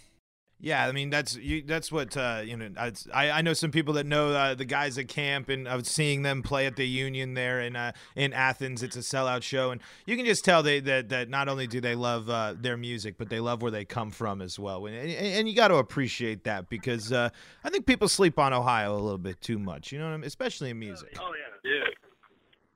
Yeah, 0.60 0.86
I 0.86 0.90
mean 0.90 1.10
that's 1.10 1.36
you, 1.36 1.62
that's 1.64 1.92
what 1.92 2.16
uh, 2.16 2.42
you 2.44 2.56
know. 2.56 2.70
I, 3.14 3.30
I 3.30 3.42
know 3.42 3.52
some 3.52 3.70
people 3.70 3.94
that 3.94 4.06
know 4.06 4.30
uh, 4.30 4.54
the 4.54 4.64
guys 4.64 4.98
at 4.98 5.06
Caamp, 5.06 5.50
and 5.50 5.68
of 5.68 5.86
seeing 5.86 6.22
them 6.22 6.42
play 6.42 6.66
at 6.66 6.74
the 6.74 6.84
Union 6.84 7.34
there 7.34 7.60
in 7.60 7.76
uh, 7.76 7.92
in 8.16 8.32
Athens. 8.32 8.82
It's 8.82 8.96
a 8.96 9.00
sellout 9.00 9.42
show, 9.42 9.70
and 9.70 9.80
you 10.04 10.16
can 10.16 10.26
just 10.26 10.44
tell 10.44 10.64
they 10.64 10.80
that 10.80 11.10
that 11.10 11.28
not 11.28 11.48
only 11.48 11.68
do 11.68 11.80
they 11.80 11.94
love 11.94 12.28
uh, 12.28 12.54
their 12.58 12.76
music, 12.76 13.18
but 13.18 13.28
they 13.28 13.38
love 13.38 13.62
where 13.62 13.70
they 13.70 13.84
come 13.84 14.10
from 14.10 14.42
as 14.42 14.58
well. 14.58 14.86
And, 14.86 14.96
and, 14.96 15.10
and 15.12 15.48
you 15.48 15.54
got 15.54 15.68
to 15.68 15.76
appreciate 15.76 16.42
that 16.44 16.68
because 16.68 17.12
uh, 17.12 17.28
I 17.62 17.70
think 17.70 17.86
people 17.86 18.08
sleep 18.08 18.36
on 18.36 18.52
Ohio 18.52 18.94
a 18.94 18.98
little 18.98 19.18
bit 19.18 19.40
too 19.40 19.60
much. 19.60 19.92
You 19.92 20.00
know, 20.00 20.06
what 20.06 20.14
I 20.14 20.16
mean? 20.16 20.26
especially 20.26 20.70
in 20.70 20.78
music. 20.80 21.16
Oh 21.20 21.34
yeah, 21.64 21.70
Yeah. 21.70 22.07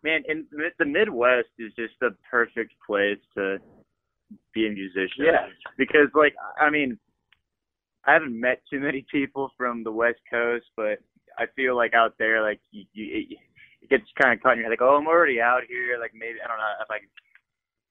Man, 0.04 0.22
and 0.28 0.46
the 0.78 0.84
Midwest 0.84 1.48
is 1.58 1.72
just 1.76 1.94
the 2.00 2.10
perfect 2.28 2.72
place 2.84 3.18
to 3.36 3.58
be 4.52 4.66
a 4.66 4.70
musician. 4.70 5.24
Yeah. 5.24 5.46
Because, 5.78 6.08
like, 6.14 6.34
I 6.60 6.70
mean, 6.70 6.98
I 8.04 8.12
haven't 8.14 8.38
met 8.38 8.62
too 8.68 8.80
many 8.80 9.06
people 9.12 9.52
from 9.56 9.84
the 9.84 9.92
West 9.92 10.18
Coast, 10.28 10.66
but 10.76 10.98
I 11.38 11.46
feel 11.54 11.76
like 11.76 11.94
out 11.94 12.14
there, 12.18 12.42
like, 12.42 12.60
you, 12.72 12.84
you 12.92 13.36
it 13.80 13.90
gets 13.90 14.04
kind 14.20 14.36
of 14.36 14.42
caught 14.42 14.54
in 14.54 14.58
your 14.58 14.66
head, 14.68 14.72
like, 14.72 14.82
oh, 14.82 14.96
I'm 14.96 15.06
already 15.06 15.40
out 15.40 15.62
here. 15.68 15.98
Like, 16.00 16.12
maybe, 16.14 16.38
I 16.44 16.48
don't 16.48 16.58
know 16.58 16.64
if 16.80 16.90
I 16.90 16.98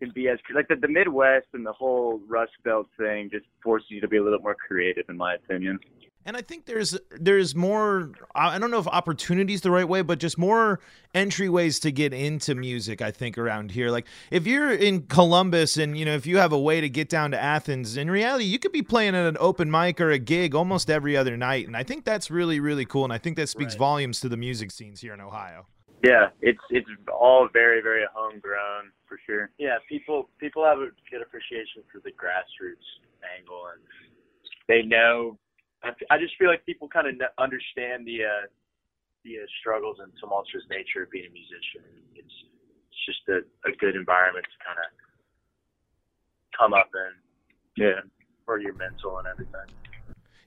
can 0.04 0.12
be 0.14 0.28
as, 0.28 0.38
like, 0.54 0.68
the, 0.68 0.76
the 0.76 0.88
Midwest 0.88 1.48
and 1.54 1.66
the 1.66 1.72
whole 1.72 2.20
Rust 2.28 2.52
Belt 2.66 2.88
thing 2.98 3.30
just 3.32 3.46
forces 3.64 3.88
you 3.90 4.02
to 4.02 4.08
be 4.08 4.18
a 4.18 4.24
little 4.24 4.40
more 4.40 4.56
creative, 4.56 5.06
in 5.08 5.16
my 5.16 5.36
opinion. 5.36 5.80
And 6.26 6.38
I 6.38 6.42
think 6.42 6.66
there's 6.66 6.98
there's 7.10 7.56
more 7.56 8.12
I 8.36 8.60
don't 8.60 8.70
know 8.70 8.78
if 8.80 8.88
opportunity 8.88 9.54
is 9.54 9.62
the 9.62 9.72
right 9.72 9.88
way, 9.88 10.04
but 10.04 10.20
just 10.20 10.38
more 10.38 10.80
entryways 11.16 11.82
to 11.82 11.92
get 11.92 12.14
into 12.14 12.54
music. 12.54 13.02
I 13.02 13.10
think 13.12 13.38
around 13.38 13.72
here, 13.72 13.90
like 13.90 14.06
if 14.30 14.46
you're 14.46 14.72
in 14.72 15.04
Columbus 15.08 15.78
and 15.78 15.98
you 15.98 16.06
know 16.06 16.14
if 16.14 16.28
you 16.28 16.38
have 16.38 16.52
a 16.54 16.60
way 16.60 16.80
to 16.80 16.90
get 16.90 17.10
down 17.10 17.32
to 17.32 17.42
Athens, 17.42 17.98
in 17.98 18.10
reality 18.12 18.46
you 18.46 18.60
could 18.60 18.72
be 18.72 18.84
playing 18.84 19.16
at 19.16 19.26
an 19.26 19.38
open 19.40 19.72
mic 19.72 20.00
or 20.00 20.12
a 20.12 20.20
gig 20.20 20.54
almost 20.54 20.90
every 20.92 21.18
other 21.18 21.36
night, 21.36 21.66
and 21.66 21.76
I 21.76 21.82
think 21.84 22.06
that's 22.06 22.30
really 22.30 22.60
really 22.60 22.86
cool, 22.86 23.04
and 23.04 23.12
I 23.14 23.18
think 23.18 23.36
that 23.38 23.50
speaks 23.50 23.74
Right. 23.74 23.80
volumes 23.80 24.20
to 24.20 24.30
the 24.30 24.38
music 24.38 24.70
scenes 24.72 25.02
here 25.02 25.14
in 25.16 25.22
Ohio. 25.22 25.66
Yeah, 26.04 26.30
it's 26.42 26.62
it's 26.70 26.88
all 27.12 27.48
very, 27.52 27.82
very 27.82 28.06
homegrown, 28.14 28.92
for 29.08 29.20
sure. 29.26 29.50
yeah. 29.58 29.78
People 29.90 30.30
people 30.40 30.64
have 30.66 30.78
a 30.78 30.90
good 31.10 31.22
appreciation 31.24 31.82
for 31.92 32.00
the 32.04 32.12
grassroots 32.12 32.88
angle, 33.38 33.64
and 33.74 33.82
They 34.68 34.84
know 34.84 35.38
I, 35.84 36.18
just 36.20 36.38
feel 36.38 36.48
like 36.48 36.66
people 36.66 36.88
kind 36.88 37.08
of 37.08 37.16
understand 37.40 38.06
the 38.06 38.26
uh, 38.26 38.46
the 39.26 39.42
uh, 39.42 39.48
struggles 39.60 39.98
and 40.02 40.12
tumultuous 40.20 40.64
nature 40.70 41.04
of 41.04 41.12
being 41.12 41.26
a 41.26 41.34
musician. 41.34 41.86
It's 42.14 42.36
it's 42.90 43.02
just 43.06 43.24
a, 43.30 43.42
a 43.68 43.74
good 43.78 43.96
environment 43.96 44.46
to 44.46 44.58
kind 44.66 44.78
of 44.78 44.90
come 46.58 46.74
up 46.74 46.90
in 46.94 47.84
Yeah. 47.84 48.02
for 48.46 48.60
your 48.60 48.74
mental 48.76 49.18
and 49.18 49.28
everything. 49.28 49.70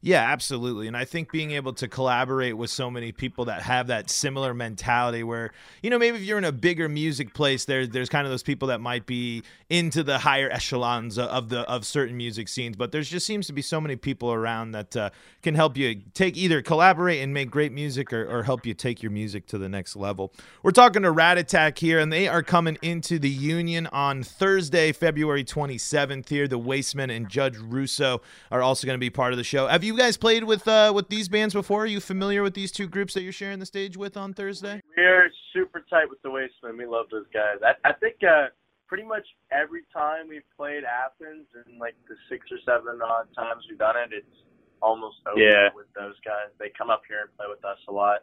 Yeah, 0.04 0.20
absolutely. 0.20 0.86
And 0.86 0.94
I 0.94 1.06
think 1.06 1.32
being 1.32 1.52
able 1.52 1.72
to 1.72 1.88
collaborate 1.88 2.58
with 2.58 2.68
so 2.68 2.90
many 2.90 3.10
people 3.10 3.46
that 3.46 3.62
have 3.62 3.86
that 3.86 4.10
similar 4.10 4.52
mentality 4.52 5.22
where, 5.22 5.50
you 5.82 5.88
know, 5.88 5.98
maybe 5.98 6.18
if 6.18 6.24
you're 6.24 6.36
in 6.36 6.44
a 6.44 6.52
bigger 6.52 6.90
music 6.90 7.32
place, 7.32 7.64
there 7.64 7.86
there's 7.86 8.10
kind 8.10 8.26
of 8.26 8.30
those 8.30 8.42
people 8.42 8.68
that 8.68 8.82
might 8.82 9.06
be 9.06 9.42
into 9.70 10.02
the 10.02 10.18
higher 10.18 10.50
echelons 10.50 11.16
of 11.16 11.48
the 11.48 11.60
of 11.60 11.86
certain 11.86 12.18
music 12.18 12.48
scenes, 12.48 12.76
but 12.76 12.92
there's 12.92 13.08
just 13.08 13.24
seems 13.24 13.46
to 13.46 13.54
be 13.54 13.62
so 13.62 13.80
many 13.80 13.96
people 13.96 14.30
around 14.30 14.72
that 14.72 14.94
uh, 14.94 15.08
can 15.42 15.54
help 15.54 15.74
you 15.74 16.02
take 16.12 16.36
either 16.36 16.60
collaborate 16.60 17.22
and 17.22 17.32
make 17.32 17.50
great 17.50 17.72
music 17.72 18.12
or, 18.12 18.26
or 18.28 18.42
help 18.42 18.66
you 18.66 18.74
take 18.74 19.02
your 19.02 19.10
music 19.10 19.46
to 19.46 19.56
the 19.56 19.70
next 19.70 19.96
level. 19.96 20.34
We're 20.62 20.72
talking 20.72 21.00
to 21.00 21.12
Rat 21.12 21.38
Attack 21.38 21.78
here, 21.78 21.98
and 21.98 22.12
they 22.12 22.28
are 22.28 22.42
coming 22.42 22.76
into 22.82 23.18
the 23.18 23.30
Union 23.30 23.86
on 23.86 24.22
Thursday, 24.22 24.92
February 24.92 25.44
27th 25.44 26.28
here. 26.28 26.46
The 26.46 26.58
Wastemen 26.58 27.08
and 27.08 27.26
Judge 27.26 27.56
Russo 27.56 28.20
are 28.50 28.60
also 28.60 28.86
going 28.86 28.98
to 28.98 29.00
be 29.00 29.08
part 29.08 29.32
of 29.32 29.38
the 29.38 29.44
show. 29.44 29.66
Have 29.66 29.82
you 29.82 29.93
guys 29.96 30.16
played 30.16 30.44
with 30.44 30.66
uh, 30.68 30.92
with 30.94 31.08
these 31.08 31.28
bands 31.28 31.54
before? 31.54 31.82
Are 31.82 31.86
you 31.86 32.00
familiar 32.00 32.42
with 32.42 32.54
these 32.54 32.72
two 32.72 32.86
groups 32.88 33.14
that 33.14 33.22
you're 33.22 33.32
sharing 33.32 33.58
the 33.58 33.66
stage 33.66 33.96
with 33.96 34.16
on 34.16 34.32
Thursday? 34.34 34.80
We're 34.96 35.30
super 35.52 35.84
tight 35.90 36.08
with 36.08 36.20
the 36.22 36.28
Wastemen. 36.30 36.76
We 36.78 36.86
love 36.86 37.06
those 37.10 37.26
guys. 37.32 37.56
I, 37.64 37.88
I 37.88 37.92
think 37.94 38.16
uh, 38.22 38.48
pretty 38.88 39.04
much 39.04 39.26
every 39.50 39.82
time 39.92 40.28
we've 40.28 40.46
played 40.56 40.84
Athens 40.84 41.46
and 41.66 41.78
like 41.78 41.94
the 42.08 42.14
six 42.28 42.46
or 42.50 42.58
seven 42.64 43.00
odd 43.02 43.26
times 43.34 43.64
we've 43.68 43.78
done 43.78 43.96
it, 43.96 44.10
it's 44.12 44.36
almost 44.82 45.16
over 45.26 45.40
Yeah. 45.40 45.68
with 45.74 45.86
those 45.94 46.14
guys. 46.24 46.52
They 46.58 46.70
come 46.76 46.90
up 46.90 47.02
here 47.08 47.20
and 47.22 47.36
play 47.36 47.46
with 47.48 47.64
us 47.64 47.78
a 47.88 47.92
lot. 47.92 48.20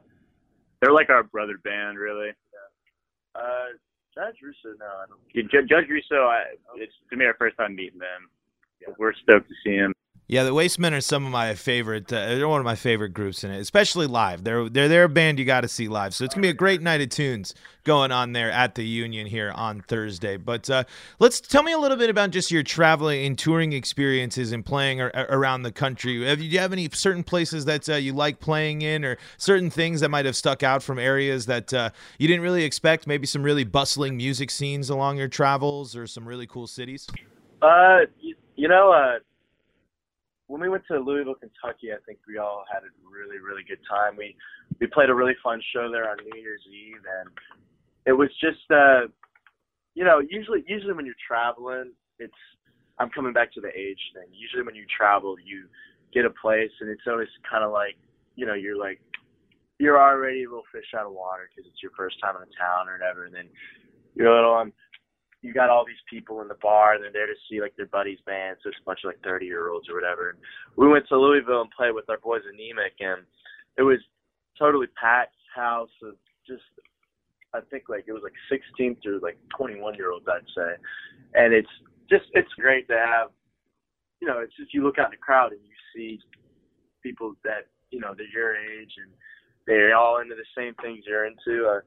They're 0.82 0.94
like 0.94 1.10
our 1.10 1.24
brother 1.24 1.58
band, 1.64 1.98
really. 1.98 2.30
Uh, 3.36 3.78
Judge 4.14 4.36
Russo, 4.44 4.76
no, 4.78 4.86
I 4.86 5.06
don't. 5.08 5.20
Yeah, 5.34 5.62
Judge 5.70 5.90
Russo, 5.90 6.26
I, 6.28 6.44
it's 6.76 6.92
to 7.10 7.16
me 7.16 7.26
our 7.26 7.36
first 7.40 7.56
time 7.58 7.76
meeting 7.76 8.00
them. 8.00 8.30
We're 8.98 9.14
stoked 9.14 9.48
to 9.48 9.56
see 9.64 9.76
him. 9.76 9.94
Yeah, 10.32 10.46
the 10.46 10.52
Wastemen 10.52 10.94
are 10.94 11.02
some 11.02 11.26
of 11.26 11.32
my 11.34 11.56
favorite. 11.56 12.06
Uh, 12.06 12.36
they're 12.36 12.48
one 12.48 12.62
of 12.62 12.65
my 12.65 12.76
favorite 12.76 13.10
groups 13.10 13.44
in 13.44 13.52
it, 13.52 13.60
especially 13.60 14.08
live. 14.08 14.46
They're 14.46 14.70
they're 14.70 14.88
they're 14.88 15.04
a 15.04 15.10
band 15.10 15.39
you 15.39 15.44
got 15.44 15.60
to 15.62 15.67
see 15.67 15.89
live. 15.89 16.13
So 16.13 16.24
it's 16.24 16.34
gonna 16.34 16.44
be 16.44 16.50
a 16.50 16.54
great 16.54 16.82
night 16.82 17.02
of 17.02 17.10
tunes 17.10 17.54
going 17.84 18.13
on 18.13 18.32
there 18.32 18.50
at 18.50 18.76
the 18.76 18.86
Union 18.86 19.28
here 19.28 19.52
on 19.52 19.82
Thursday. 19.82 20.38
But 20.38 20.70
uh, 20.70 20.86
let's 21.20 21.41
tell 21.41 21.63
me 21.63 21.74
a 21.74 21.78
little 21.78 21.98
bit 21.98 22.10
about 22.10 22.30
just 22.30 22.50
your 22.50 22.63
traveling 22.63 23.26
and 23.26 23.38
touring 23.38 23.74
experiences 23.74 24.54
and 24.54 24.65
playing 24.65 25.02
ar- 25.02 25.12
around 25.13 25.63
the 25.63 25.72
country. 25.74 26.26
Have 26.26 26.38
do 26.38 26.46
you 26.46 26.60
have 26.60 26.72
any 26.72 26.88
certain 26.94 27.26
places 27.26 27.65
that 27.65 27.89
uh, 27.89 27.96
you 27.96 28.13
like 28.13 28.39
playing 28.39 28.84
in, 28.84 29.04
or 29.04 29.17
certain 29.38 29.70
things 29.70 30.00
that 30.00 30.08
might 30.08 30.24
have 30.24 30.38
stuck 30.38 30.63
out 30.63 30.82
from 30.82 30.98
areas 30.98 31.46
that 31.48 31.74
uh, 31.74 31.89
you 32.20 32.30
didn't 32.30 32.44
really 32.44 32.63
expect? 32.63 33.06
Maybe 33.06 33.28
some 33.28 33.44
really 33.44 33.65
bustling 33.65 34.15
music 34.15 34.50
scenes 34.50 34.89
along 34.89 35.17
your 35.17 35.28
travels, 35.28 35.94
or 35.94 36.08
some 36.08 36.26
really 36.26 36.48
cool 36.48 36.67
cities. 36.67 37.06
Uh, 37.62 38.06
you 38.56 38.70
know, 38.70 38.94
uh, 38.94 39.20
when 40.52 40.60
we 40.60 40.68
went 40.68 40.84
to 40.92 41.00
Louisville, 41.00 41.40
Kentucky, 41.40 41.96
I 41.96 42.04
think 42.06 42.20
we 42.28 42.38
all 42.38 42.66
had 42.68 42.84
a 42.84 42.92
really, 43.08 43.40
really 43.40 43.64
good 43.64 43.80
time. 43.88 44.20
We 44.20 44.36
we 44.82 44.88
played 44.88 45.10
a 45.10 45.16
really 45.16 45.36
fun 45.42 45.64
show 45.72 45.88
there 45.90 46.12
on 46.12 46.18
New 46.20 46.42
Year's 46.42 46.62
Eve, 46.68 47.00
and 47.00 47.30
it 48.06 48.12
was 48.12 48.28
just, 48.44 48.68
uh, 48.68 49.08
you 49.96 50.04
know, 50.04 50.20
usually 50.20 50.68
usually 50.68 50.92
when 50.92 51.06
you're 51.06 51.24
traveling, 51.26 51.96
it's 52.20 52.36
I'm 53.00 53.10
coming 53.16 53.32
back 53.32 53.54
to 53.54 53.62
the 53.62 53.72
age 53.72 54.04
thing. 54.14 54.28
Usually 54.36 54.64
when 54.64 54.76
you 54.76 54.84
travel, 54.92 55.38
you 55.40 55.72
get 56.14 56.26
a 56.26 56.36
place, 56.36 56.76
and 56.82 56.90
it's 56.90 57.08
always 57.08 57.32
kind 57.50 57.64
of 57.64 57.72
like, 57.72 57.96
you 58.36 58.46
know, 58.46 58.54
you're 58.54 58.78
like 58.78 59.00
you're 59.80 60.04
already 60.04 60.44
a 60.44 60.50
little 60.52 60.68
fish 60.68 60.92
out 61.00 61.08
of 61.08 61.16
water 61.16 61.48
because 61.48 61.64
it's 61.64 61.82
your 61.82 61.96
first 61.96 62.20
time 62.20 62.36
in 62.36 62.44
a 62.44 62.52
town 62.60 62.92
or 62.92 63.00
whatever, 63.00 63.24
and 63.24 63.34
then 63.34 63.48
you're 64.20 64.28
a 64.28 64.36
little 64.36 64.52
on 64.52 64.74
you 65.42 65.54
got 65.54 65.70
all 65.70 65.86
these 65.86 66.02
people 66.10 66.42
in 66.42 66.48
the 66.48 66.58
bar 66.62 66.94
and 66.94 67.04
they're 67.04 67.12
there 67.12 67.28
to 67.28 67.34
see 67.50 67.62
like 67.62 67.76
their 67.76 67.88
buddies' 67.88 68.20
bands, 68.26 68.60
so 68.64 68.70
it's 68.70 68.78
a 68.82 68.86
bunch 68.86 69.00
of 69.04 69.10
like 69.10 69.22
thirty 69.24 69.46
year 69.46 69.70
olds 69.70 69.90
or 69.90 69.96
whatever. 69.96 70.30
And 70.30 70.40
we 70.78 70.88
went 70.88 71.08
to 71.10 71.18
Louisville 71.18 71.62
and 71.62 71.72
played 71.72 71.94
with 71.94 72.10
our 72.10 72.20
boys 72.20 72.44
Anemic 72.46 72.94
and 73.00 73.24
it 73.78 73.84
was 73.84 74.00
totally 74.60 74.88
packed 75.00 75.36
house 75.56 75.90
of 76.04 76.16
just 76.48 76.64
I 77.54 77.60
think 77.70 77.90
like 77.90 78.06
it 78.08 78.14
was 78.14 78.24
like 78.24 78.38
sixteen 78.50 78.96
through 79.02 79.20
like 79.22 79.38
twenty 79.56 79.80
one 79.80 79.96
year 79.96 80.12
olds 80.12 80.26
I'd 80.28 80.46
say. 80.56 80.76
And 81.34 81.54
it's 81.54 81.72
just 82.10 82.26
it's 82.34 82.54
great 82.58 82.88
to 82.90 82.98
have 82.98 83.30
you 84.22 84.28
know, 84.28 84.40
it's 84.40 84.56
just 84.56 84.74
you 84.74 84.84
look 84.84 85.00
out 85.00 85.08
in 85.08 85.18
the 85.18 85.18
crowd 85.18 85.52
and 85.52 85.62
you 85.66 85.76
see 85.94 86.20
people 87.02 87.34
that, 87.44 87.68
you 87.90 88.00
know, 88.00 88.14
they're 88.16 88.30
your 88.32 88.56
age 88.56 88.94
and 89.02 89.12
they're 89.66 89.96
all 89.98 90.22
into 90.22 90.36
the 90.36 90.46
same 90.56 90.74
things 90.82 91.04
you're 91.08 91.26
into. 91.26 91.68
Uh, 91.68 91.82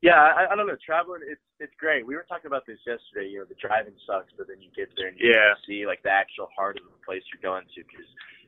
yeah, 0.00 0.14
I, 0.14 0.52
I 0.52 0.56
don't 0.56 0.68
know. 0.68 0.76
Traveling, 0.84 1.22
it's 1.26 1.40
it's 1.60 1.74
great. 1.78 2.06
We 2.06 2.14
were 2.14 2.26
talking 2.28 2.46
about 2.46 2.66
this 2.66 2.78
yesterday. 2.86 3.28
You 3.30 3.40
know, 3.40 3.44
the 3.48 3.54
driving 3.60 3.94
sucks, 4.06 4.32
but 4.36 4.46
then 4.48 4.60
you 4.60 4.68
get 4.76 4.90
there 4.96 5.08
and 5.08 5.18
you 5.18 5.30
Yeah. 5.32 5.54
see 5.66 5.86
like 5.86 6.02
the 6.02 6.10
actual 6.10 6.48
heart 6.56 6.76
of 6.78 6.84
the 6.84 6.98
place 7.04 7.22
you're 7.32 7.42
going 7.42 7.66
to. 7.74 7.84
Because 7.84 8.06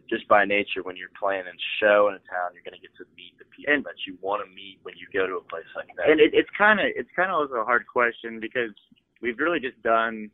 just 0.09 0.27
by 0.29 0.44
nature, 0.44 0.83
when 0.83 0.97
you're 0.97 1.12
playing 1.18 1.47
a 1.47 1.53
show 1.81 2.09
in 2.09 2.14
a 2.14 2.23
town, 2.29 2.53
you're 2.55 2.62
gonna 2.64 2.79
get 2.79 2.94
to 2.97 3.05
meet 3.16 3.37
the 3.38 3.44
people 3.47 3.75
And- 3.75 3.85
that 3.85 4.07
you 4.07 4.16
want 4.21 4.44
to 4.44 4.51
meet 4.53 4.79
when 4.83 4.97
you 4.97 5.07
go 5.12 5.27
to 5.27 5.37
a 5.37 5.44
place 5.44 5.66
like 5.75 5.88
that. 5.97 6.11
And 6.11 6.21
it, 6.21 6.35
it's 6.35 6.51
kind 6.51 6.81
of 6.81 6.87
it's 6.97 7.11
kind 7.12 7.31
of 7.31 7.37
also 7.37 7.57
a 7.57 7.64
hard 7.64 7.87
question 7.87 8.40
because 8.40 8.73
we've 9.21 9.38
really 9.38 9.61
just 9.61 9.81
done 9.83 10.31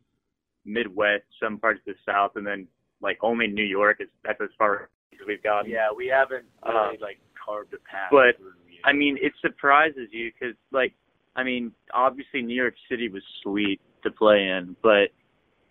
Midwest, 0.65 1.23
some 1.39 1.59
parts 1.59 1.79
of 1.87 1.93
the 1.95 1.99
South, 2.05 2.35
and 2.35 2.45
then 2.45 2.67
like 3.01 3.17
only 3.21 3.47
New 3.47 3.63
York 3.63 4.01
is 4.01 4.09
that's 4.23 4.39
as 4.41 4.49
far 4.57 4.89
as 5.13 5.19
we've 5.27 5.43
gotten. 5.43 5.69
yeah, 5.71 5.91
we 5.91 6.07
haven't 6.07 6.45
really 6.65 6.77
Um, 6.77 6.97
like 6.99 7.19
carved 7.35 7.73
a 7.73 7.79
path. 7.79 8.09
but, 8.11 8.35
through, 8.37 8.53
you 8.67 8.75
know. 8.75 8.81
I 8.85 8.93
mean, 8.93 9.17
it 9.21 9.33
surprises 9.39 10.11
you 10.11 10.31
because, 10.31 10.55
like, 10.71 10.93
I 11.35 11.43
mean, 11.43 11.71
obviously 11.93 12.41
New 12.41 12.55
York 12.55 12.75
City 12.89 13.09
was 13.09 13.23
sweet 13.43 13.81
to 14.03 14.11
play 14.11 14.47
in, 14.47 14.75
but 14.81 15.09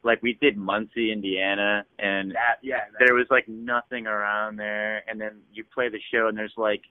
like 0.03 0.22
we 0.22 0.37
did 0.40 0.57
Muncie, 0.57 1.11
Indiana, 1.11 1.85
and 1.98 2.33
that, 2.33 2.59
yeah, 2.62 2.81
that, 2.92 3.05
there 3.07 3.14
was 3.14 3.27
like 3.31 3.48
nothing 3.48 4.07
around 4.07 4.57
there, 4.57 5.03
and 5.09 5.20
then 5.20 5.40
you 5.53 5.64
play 5.72 5.88
the 5.88 6.00
show 6.12 6.29
and 6.29 6.37
there's 6.37 6.53
like 6.59 6.83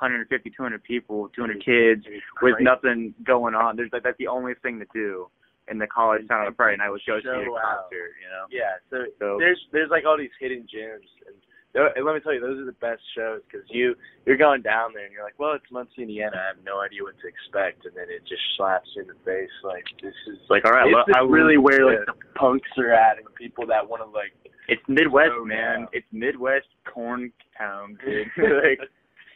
150, 0.00 0.50
200 0.50 0.82
people, 0.82 1.28
200 1.36 1.64
kids 1.64 2.04
with 2.42 2.54
nothing 2.60 3.14
going 3.24 3.54
on. 3.54 3.76
There's 3.76 3.90
like 3.92 4.02
that's 4.02 4.18
the 4.18 4.28
only 4.28 4.54
thing 4.62 4.78
to 4.80 4.86
do 4.94 5.28
in 5.68 5.78
the 5.78 5.86
college 5.86 6.26
town 6.28 6.40
on 6.42 6.48
a 6.48 6.54
Friday 6.54 6.76
night 6.76 6.90
was 6.90 7.00
go 7.06 7.20
see 7.20 7.28
a 7.28 7.44
Show 7.44 7.56
out. 7.56 7.88
concert, 7.88 8.12
you 8.20 8.28
know. 8.28 8.44
Yeah, 8.50 8.76
so, 8.90 9.04
So- 9.18 9.36
there's 9.38 9.60
there's 9.72 9.90
like 9.90 10.04
all 10.06 10.16
these 10.18 10.34
hidden 10.40 10.66
gems, 10.70 11.08
and 11.26 11.36
let 11.74 12.14
me 12.14 12.20
tell 12.20 12.32
you, 12.32 12.40
those 12.40 12.58
are 12.58 12.64
the 12.64 12.78
best 12.80 13.02
shows 13.16 13.40
because 13.50 13.66
you 13.70 13.94
you're 14.26 14.36
going 14.36 14.62
down 14.62 14.92
there 14.94 15.04
and 15.04 15.12
you're 15.12 15.24
like, 15.24 15.38
well, 15.38 15.52
it's 15.52 15.70
Muncie, 15.70 16.02
Indiana. 16.02 16.36
I 16.36 16.46
have 16.54 16.64
no 16.64 16.80
idea 16.80 17.02
what 17.02 17.14
to 17.20 17.26
expect, 17.26 17.84
and 17.84 17.94
then 17.96 18.06
it 18.08 18.22
just 18.28 18.42
slaps 18.56 18.88
you 18.94 19.02
in 19.02 19.08
the 19.08 19.18
face 19.24 19.50
like 19.62 19.84
this 20.02 20.14
is 20.28 20.38
like, 20.48 20.64
all 20.64 20.72
right, 20.72 20.86
it's 20.86 21.16
I 21.16 21.20
really 21.20 21.58
where 21.58 21.84
like 21.86 22.06
the 22.06 22.14
punks 22.38 22.68
are 22.78 22.92
at 22.92 23.18
and 23.18 23.26
people 23.34 23.66
that 23.66 23.88
want 23.88 24.02
to 24.02 24.08
like 24.10 24.32
It's 24.68 24.82
Midwest, 24.88 25.32
man. 25.44 25.88
It's 25.92 26.06
Midwest 26.12 26.68
corn 26.86 27.32
town, 27.58 27.98
dude. 28.04 28.28
like, 28.62 28.88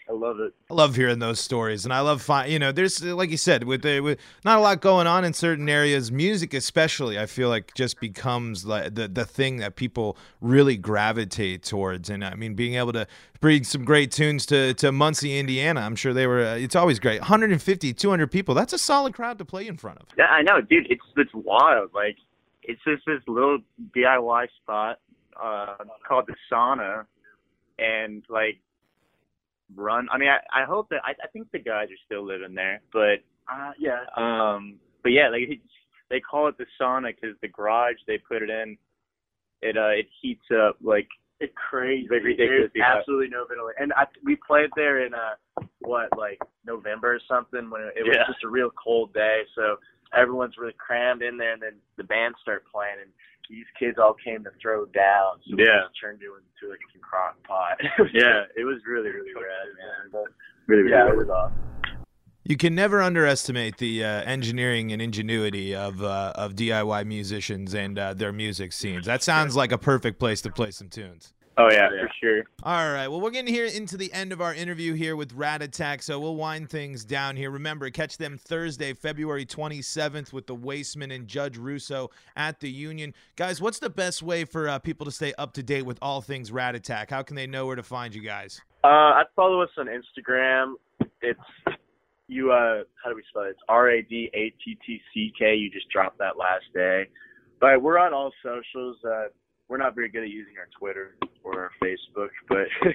I 0.08 0.14
love 0.14 0.40
it. 0.40 0.54
I 0.70 0.74
love 0.74 0.96
hearing 0.96 1.18
those 1.18 1.38
stories, 1.38 1.84
and 1.84 1.92
I 1.92 2.00
love 2.00 2.22
fi- 2.22 2.46
you 2.46 2.58
know, 2.58 2.72
there's 2.72 3.02
like 3.02 3.30
you 3.30 3.36
said, 3.36 3.64
with 3.64 3.82
the, 3.82 4.00
with 4.00 4.18
not 4.44 4.58
a 4.58 4.60
lot 4.60 4.80
going 4.80 5.06
on 5.06 5.24
in 5.24 5.34
certain 5.34 5.68
areas, 5.68 6.10
music 6.10 6.54
especially, 6.54 7.18
I 7.18 7.26
feel 7.26 7.50
like 7.50 7.74
just 7.74 8.00
becomes 8.00 8.64
like 8.64 8.94
the 8.94 9.06
the 9.08 9.26
thing 9.26 9.58
that 9.58 9.76
people 9.76 10.16
really 10.40 10.76
gravitate 10.76 11.62
towards. 11.62 12.08
And 12.08 12.24
I 12.24 12.34
mean, 12.36 12.54
being 12.54 12.74
able 12.74 12.92
to 12.94 13.06
bring 13.40 13.64
some 13.64 13.84
great 13.84 14.10
tunes 14.10 14.46
to 14.46 14.72
to 14.74 14.92
Muncie, 14.92 15.38
Indiana, 15.38 15.80
I'm 15.80 15.96
sure 15.96 16.14
they 16.14 16.26
were. 16.26 16.40
Uh, 16.40 16.56
it's 16.56 16.76
always 16.76 16.98
great. 16.98 17.20
150, 17.20 17.92
200 17.92 18.30
people. 18.30 18.54
That's 18.54 18.72
a 18.72 18.78
solid 18.78 19.12
crowd 19.14 19.38
to 19.38 19.44
play 19.44 19.66
in 19.66 19.76
front 19.76 19.98
of. 19.98 20.06
Yeah, 20.16 20.26
I 20.26 20.42
know, 20.42 20.60
dude. 20.60 20.90
It's 20.90 21.02
it's 21.16 21.34
wild. 21.34 21.90
Like, 21.94 22.16
it's 22.62 22.80
just 22.84 23.02
this 23.06 23.20
little 23.26 23.58
DIY 23.94 24.48
spot 24.62 25.00
uh, 25.42 25.76
called 26.06 26.26
the 26.26 26.34
Sauna, 26.50 27.04
and 27.78 28.22
like, 28.28 28.58
run. 29.74 30.08
I 30.12 30.18
mean, 30.18 30.28
I, 30.28 30.62
I 30.62 30.64
hope 30.64 30.88
that 30.90 31.00
I, 31.04 31.10
I 31.22 31.28
think 31.32 31.50
the 31.52 31.58
guys 31.58 31.88
are 31.88 32.04
still 32.06 32.24
living 32.24 32.54
there, 32.54 32.80
but 32.92 33.20
uh, 33.52 33.72
yeah. 33.78 34.04
um, 34.16 34.76
but 35.02 35.10
yeah, 35.12 35.28
like 35.28 35.60
they 36.10 36.20
call 36.20 36.48
it 36.48 36.56
the 36.58 36.66
sauna 36.80 37.14
because 37.14 37.36
the 37.42 37.48
garage 37.48 37.96
they 38.06 38.18
put 38.18 38.42
it 38.42 38.50
in, 38.50 38.76
it 39.62 39.76
uh 39.76 39.88
it 39.88 40.06
heats 40.22 40.44
up 40.52 40.76
like 40.82 41.08
It's 41.40 41.52
crazy. 41.70 42.08
Like 42.10 42.22
There's 42.36 42.70
absolutely 42.82 43.28
no 43.28 43.44
ventilation. 43.46 43.82
And 43.82 43.92
I, 43.94 44.04
we 44.24 44.36
played 44.36 44.70
there 44.76 45.06
in 45.06 45.14
uh 45.14 45.64
what 45.80 46.08
like 46.16 46.38
November 46.66 47.14
or 47.14 47.20
something 47.28 47.70
when 47.70 47.82
it 47.82 48.04
was 48.04 48.16
Yeah. 48.16 48.26
just 48.26 48.44
a 48.44 48.48
real 48.48 48.70
cold 48.82 49.12
day. 49.14 49.42
So 49.54 49.76
everyone's 50.16 50.56
really 50.58 50.74
crammed 50.78 51.22
in 51.22 51.36
there, 51.36 51.52
and 51.52 51.62
then 51.62 51.76
the 51.96 52.04
band 52.04 52.34
start 52.42 52.64
playing, 52.72 52.96
and 53.02 53.10
these 53.48 53.66
kids 53.78 53.98
all 53.98 54.14
came 54.22 54.44
to 54.44 54.50
throw 54.60 54.84
down. 54.86 55.40
So 55.48 55.56
we 55.56 55.64
Yeah. 55.64 55.82
just 55.88 56.00
turned 56.00 56.20
it 56.22 56.26
into 56.26 56.70
like 56.70 56.80
a 56.94 56.98
crock 56.98 57.42
pot. 57.44 57.78
yeah, 58.12 58.44
it 58.56 58.64
was 58.64 58.78
really 58.86 59.10
really 59.10 59.32
rad, 59.34 59.68
man. 59.78 60.10
But, 60.12 60.24
Really, 60.66 60.82
really 60.82 60.92
yeah, 60.96 61.04
rad. 61.04 61.14
it 61.14 61.16
was 61.16 61.28
awesome. 61.30 61.58
You 62.44 62.56
can 62.56 62.74
never 62.74 63.02
underestimate 63.02 63.76
the 63.78 64.04
uh, 64.04 64.08
engineering 64.22 64.92
and 64.92 65.00
ingenuity 65.02 65.74
of 65.74 66.02
uh, 66.02 66.32
of 66.34 66.54
DIY 66.54 67.06
musicians 67.06 67.74
and 67.74 67.98
uh, 67.98 68.14
their 68.14 68.32
music 68.32 68.72
scenes. 68.72 69.04
That 69.06 69.22
sounds 69.22 69.54
like 69.56 69.72
a 69.72 69.78
perfect 69.78 70.18
place 70.18 70.40
to 70.42 70.50
play 70.50 70.70
some 70.70 70.88
tunes. 70.88 71.32
Oh 71.60 71.68
yeah, 71.72 71.88
for 71.88 72.08
sure. 72.20 72.44
All 72.62 72.92
right. 72.92 73.08
Well, 73.08 73.20
we're 73.20 73.32
getting 73.32 73.52
here 73.52 73.66
into 73.66 73.96
the 73.96 74.12
end 74.12 74.32
of 74.32 74.40
our 74.40 74.54
interview 74.54 74.94
here 74.94 75.16
with 75.16 75.32
Rat 75.32 75.60
Attack, 75.60 76.02
so 76.02 76.20
we'll 76.20 76.36
wind 76.36 76.70
things 76.70 77.04
down 77.04 77.36
here. 77.36 77.50
Remember, 77.50 77.90
catch 77.90 78.16
them 78.16 78.38
Thursday, 78.38 78.92
February 78.92 79.44
27th 79.44 80.32
with 80.32 80.46
the 80.46 80.54
Wasteman 80.54 81.12
and 81.12 81.26
Judge 81.26 81.58
Russo 81.58 82.10
at 82.36 82.60
the 82.60 82.70
Union. 82.70 83.12
Guys, 83.34 83.60
what's 83.60 83.80
the 83.80 83.90
best 83.90 84.22
way 84.22 84.44
for 84.44 84.68
uh, 84.68 84.78
people 84.78 85.04
to 85.04 85.10
stay 85.10 85.34
up 85.36 85.52
to 85.54 85.64
date 85.64 85.84
with 85.84 85.98
all 86.00 86.20
things 86.20 86.52
Rat 86.52 86.76
Attack? 86.76 87.10
How 87.10 87.22
can 87.22 87.34
they 87.34 87.48
know 87.48 87.66
where 87.66 87.76
to 87.76 87.82
find 87.82 88.14
you 88.14 88.22
guys? 88.22 88.60
Uh, 88.84 88.86
I'd 89.18 89.26
follow 89.34 89.60
us 89.60 89.70
on 89.78 89.88
Instagram. 89.88 90.74
It's 91.22 91.40
you. 92.28 92.52
Uh, 92.52 92.84
how 93.02 93.10
do 93.10 93.16
we 93.16 93.24
spell 93.30 93.42
it? 93.42 93.48
It's 93.48 93.60
R 93.68 93.90
A 93.90 94.02
D 94.02 94.30
A 94.32 94.54
T 94.64 94.78
T 94.86 95.00
C 95.12 95.32
K. 95.36 95.56
You 95.56 95.70
just 95.70 95.88
dropped 95.88 96.18
that 96.18 96.36
last 96.36 96.66
day. 96.72 97.08
But 97.60 97.82
we're 97.82 97.98
on 97.98 98.14
all 98.14 98.30
socials. 98.44 98.96
Uh, 99.04 99.24
we're 99.68 99.76
not 99.78 99.94
very 99.94 100.08
good 100.08 100.22
at 100.22 100.30
using 100.30 100.54
our 100.58 100.68
Twitter 100.78 101.16
or 101.44 101.60
our 101.64 101.70
Facebook, 101.82 102.28
but 102.48 102.66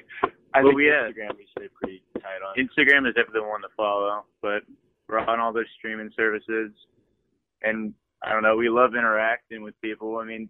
I 0.54 0.62
Well, 0.62 0.72
think 0.72 0.76
we, 0.76 0.90
uh, 0.90 0.94
Instagram 0.94 1.38
we 1.38 1.48
stay 1.58 1.68
pretty 1.82 2.04
tight 2.16 2.42
on. 2.48 2.56
Instagram 2.58 3.08
is 3.08 3.14
definitely 3.16 3.42
the 3.42 3.48
one 3.48 3.62
to 3.62 3.68
follow, 3.78 4.24
but 4.42 4.64
we're 5.08 5.20
on 5.20 5.40
all 5.40 5.54
those 5.54 5.66
streaming 5.78 6.10
services, 6.16 6.72
and 7.62 7.94
I 8.24 8.32
don't 8.34 8.42
know. 8.44 8.56
We 8.56 8.70
love 8.70 8.96
interacting 8.96 9.62
with 9.64 9.80
people. 9.82 10.18
I 10.18 10.26
mean, 10.26 10.50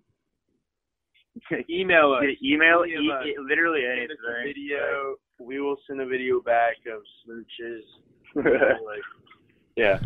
email 1.69 2.13
us. 2.13 2.23
email, 2.43 2.83
e- 2.85 3.11
us. 3.11 3.25
e- 3.25 3.35
literally 3.39 3.81
Send 3.81 3.91
a 3.91 4.03
anything. 4.03 4.17
video. 4.45 5.15
We 5.39 5.59
will 5.59 5.77
send 5.87 5.99
a 6.01 6.05
video 6.05 6.39
back 6.41 6.75
of 6.91 7.01
smooches. 7.27 7.81
like, 8.35 9.01
Yeah. 9.75 9.99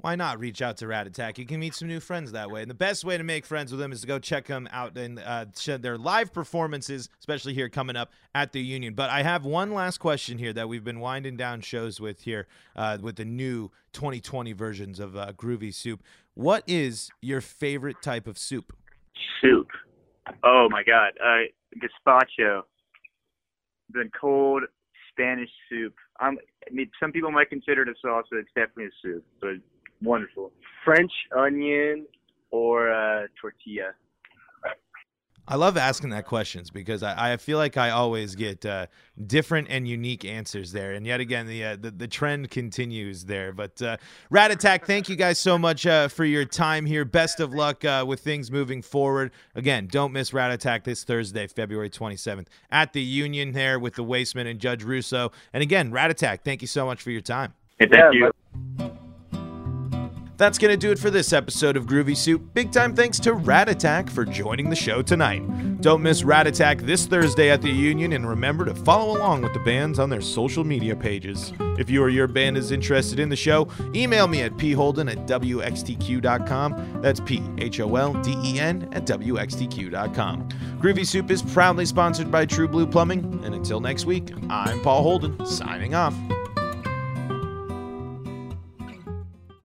Why 0.00 0.16
not 0.16 0.38
reach 0.38 0.62
out 0.62 0.78
to 0.78 0.86
Rat 0.86 1.06
Attack? 1.06 1.38
You 1.38 1.44
can 1.44 1.60
meet 1.60 1.74
some 1.74 1.88
new 1.88 2.00
friends 2.00 2.32
that 2.32 2.50
way. 2.50 2.62
And 2.62 2.70
the 2.70 2.74
best 2.74 3.04
way 3.04 3.18
to 3.18 3.24
make 3.24 3.44
friends 3.44 3.70
with 3.70 3.80
them 3.80 3.92
is 3.92 4.00
to 4.00 4.06
go 4.06 4.18
check 4.18 4.46
them 4.46 4.68
out 4.72 4.96
and 4.96 5.18
uh, 5.18 5.46
their 5.78 5.98
live 5.98 6.32
performances, 6.32 7.10
especially 7.18 7.52
here 7.52 7.68
coming 7.68 7.96
up 7.96 8.10
at 8.34 8.52
the 8.52 8.60
Union. 8.60 8.94
But 8.94 9.10
I 9.10 9.22
have 9.22 9.44
one 9.44 9.74
last 9.74 9.98
question 9.98 10.38
here 10.38 10.52
that 10.54 10.68
we've 10.68 10.84
been 10.84 11.00
winding 11.00 11.36
down 11.36 11.60
shows 11.60 12.00
with 12.00 12.22
here 12.22 12.46
uh, 12.76 12.98
with 13.00 13.16
the 13.16 13.26
new 13.26 13.70
2020 13.92 14.52
versions 14.54 15.00
of 15.00 15.16
uh, 15.16 15.32
Groovy 15.32 15.74
Soup. 15.74 16.02
What 16.34 16.64
is 16.66 17.10
your 17.20 17.42
favorite 17.42 18.00
type 18.00 18.26
of 18.26 18.38
soup? 18.38 18.72
Soup. 19.42 19.68
Oh 20.42 20.68
my 20.70 20.82
God. 20.82 21.12
Uh, 21.22 21.44
gazpacho. 21.76 22.62
The 23.92 24.08
cold 24.18 24.62
Spanish 25.10 25.50
soup. 25.68 25.94
I'm, 26.20 26.38
I 26.66 26.72
mean, 26.72 26.90
some 27.00 27.12
people 27.12 27.30
might 27.30 27.50
consider 27.50 27.82
it 27.82 27.88
a 27.88 28.06
salsa. 28.06 28.32
It's 28.32 28.48
definitely 28.54 28.86
a 28.86 28.90
soup, 29.02 29.24
but 29.40 29.56
wonderful. 30.02 30.52
French 30.84 31.12
onion 31.36 32.06
or 32.50 32.92
uh, 32.92 33.26
tortilla. 33.40 33.94
I 35.50 35.56
love 35.56 35.76
asking 35.76 36.10
that 36.10 36.26
questions 36.26 36.70
because 36.70 37.02
I, 37.02 37.32
I 37.32 37.36
feel 37.36 37.58
like 37.58 37.76
I 37.76 37.90
always 37.90 38.36
get 38.36 38.64
uh, 38.64 38.86
different 39.26 39.66
and 39.68 39.86
unique 39.88 40.24
answers 40.24 40.70
there. 40.70 40.92
And 40.92 41.04
yet 41.04 41.18
again, 41.18 41.48
the 41.48 41.64
uh, 41.64 41.76
the, 41.76 41.90
the 41.90 42.06
trend 42.06 42.50
continues 42.50 43.24
there. 43.24 43.50
But 43.50 43.82
uh, 43.82 43.96
Rat 44.30 44.52
Attack, 44.52 44.86
thank 44.86 45.08
you 45.08 45.16
guys 45.16 45.40
so 45.40 45.58
much 45.58 45.86
uh, 45.86 46.06
for 46.06 46.24
your 46.24 46.44
time 46.44 46.86
here. 46.86 47.04
Best 47.04 47.40
of 47.40 47.52
luck 47.52 47.84
uh, 47.84 48.04
with 48.06 48.20
things 48.20 48.52
moving 48.52 48.80
forward. 48.80 49.32
Again, 49.56 49.88
don't 49.90 50.12
miss 50.12 50.32
Rat 50.32 50.52
Attack 50.52 50.84
this 50.84 51.02
Thursday, 51.02 51.48
February 51.48 51.90
27th 51.90 52.46
at 52.70 52.92
the 52.92 53.02
Union 53.02 53.50
there 53.50 53.80
with 53.80 53.96
the 53.96 54.04
Wasteman 54.04 54.48
and 54.48 54.60
Judge 54.60 54.84
Russo. 54.84 55.32
And 55.52 55.64
again, 55.64 55.90
Rat 55.90 56.12
Attack, 56.12 56.44
thank 56.44 56.62
you 56.62 56.68
so 56.68 56.86
much 56.86 57.02
for 57.02 57.10
your 57.10 57.22
time. 57.22 57.54
Hey, 57.80 57.88
thank 57.90 58.14
Yeah, 58.14 58.30
you. 58.78 58.90
That's 60.40 60.56
going 60.56 60.70
to 60.70 60.76
do 60.78 60.90
it 60.90 60.98
for 60.98 61.10
this 61.10 61.34
episode 61.34 61.76
of 61.76 61.84
Groovy 61.84 62.16
Soup. 62.16 62.40
Big 62.54 62.72
time 62.72 62.96
thanks 62.96 63.20
to 63.20 63.34
Rat 63.34 63.68
Attack 63.68 64.08
for 64.08 64.24
joining 64.24 64.70
the 64.70 64.74
show 64.74 65.02
tonight. 65.02 65.42
Don't 65.82 66.00
miss 66.00 66.24
Rat 66.24 66.46
Attack 66.46 66.78
this 66.78 67.04
Thursday 67.04 67.50
at 67.50 67.60
the 67.60 67.68
Union, 67.68 68.14
and 68.14 68.26
remember 68.26 68.64
to 68.64 68.74
follow 68.74 69.18
along 69.18 69.42
with 69.42 69.52
the 69.52 69.58
bands 69.58 69.98
on 69.98 70.08
their 70.08 70.22
social 70.22 70.64
media 70.64 70.96
pages. 70.96 71.52
If 71.78 71.90
you 71.90 72.02
or 72.02 72.08
your 72.08 72.26
band 72.26 72.56
is 72.56 72.70
interested 72.70 73.20
in 73.20 73.28
the 73.28 73.36
show, 73.36 73.68
email 73.94 74.26
me 74.28 74.40
at 74.40 74.52
pholden 74.52 75.10
at 75.10 75.26
wxtq.com. 75.26 77.02
That's 77.02 77.20
P 77.20 77.42
H 77.58 77.78
O 77.80 77.96
L 77.96 78.14
D 78.22 78.34
E 78.42 78.58
N 78.58 78.88
at 78.92 79.04
wxtq.com. 79.04 80.48
Groovy 80.80 81.06
Soup 81.06 81.30
is 81.30 81.42
proudly 81.42 81.84
sponsored 81.84 82.30
by 82.30 82.46
True 82.46 82.66
Blue 82.66 82.86
Plumbing, 82.86 83.42
and 83.44 83.54
until 83.54 83.78
next 83.78 84.06
week, 84.06 84.30
I'm 84.48 84.80
Paul 84.80 85.02
Holden, 85.02 85.44
signing 85.44 85.94
off. 85.94 86.14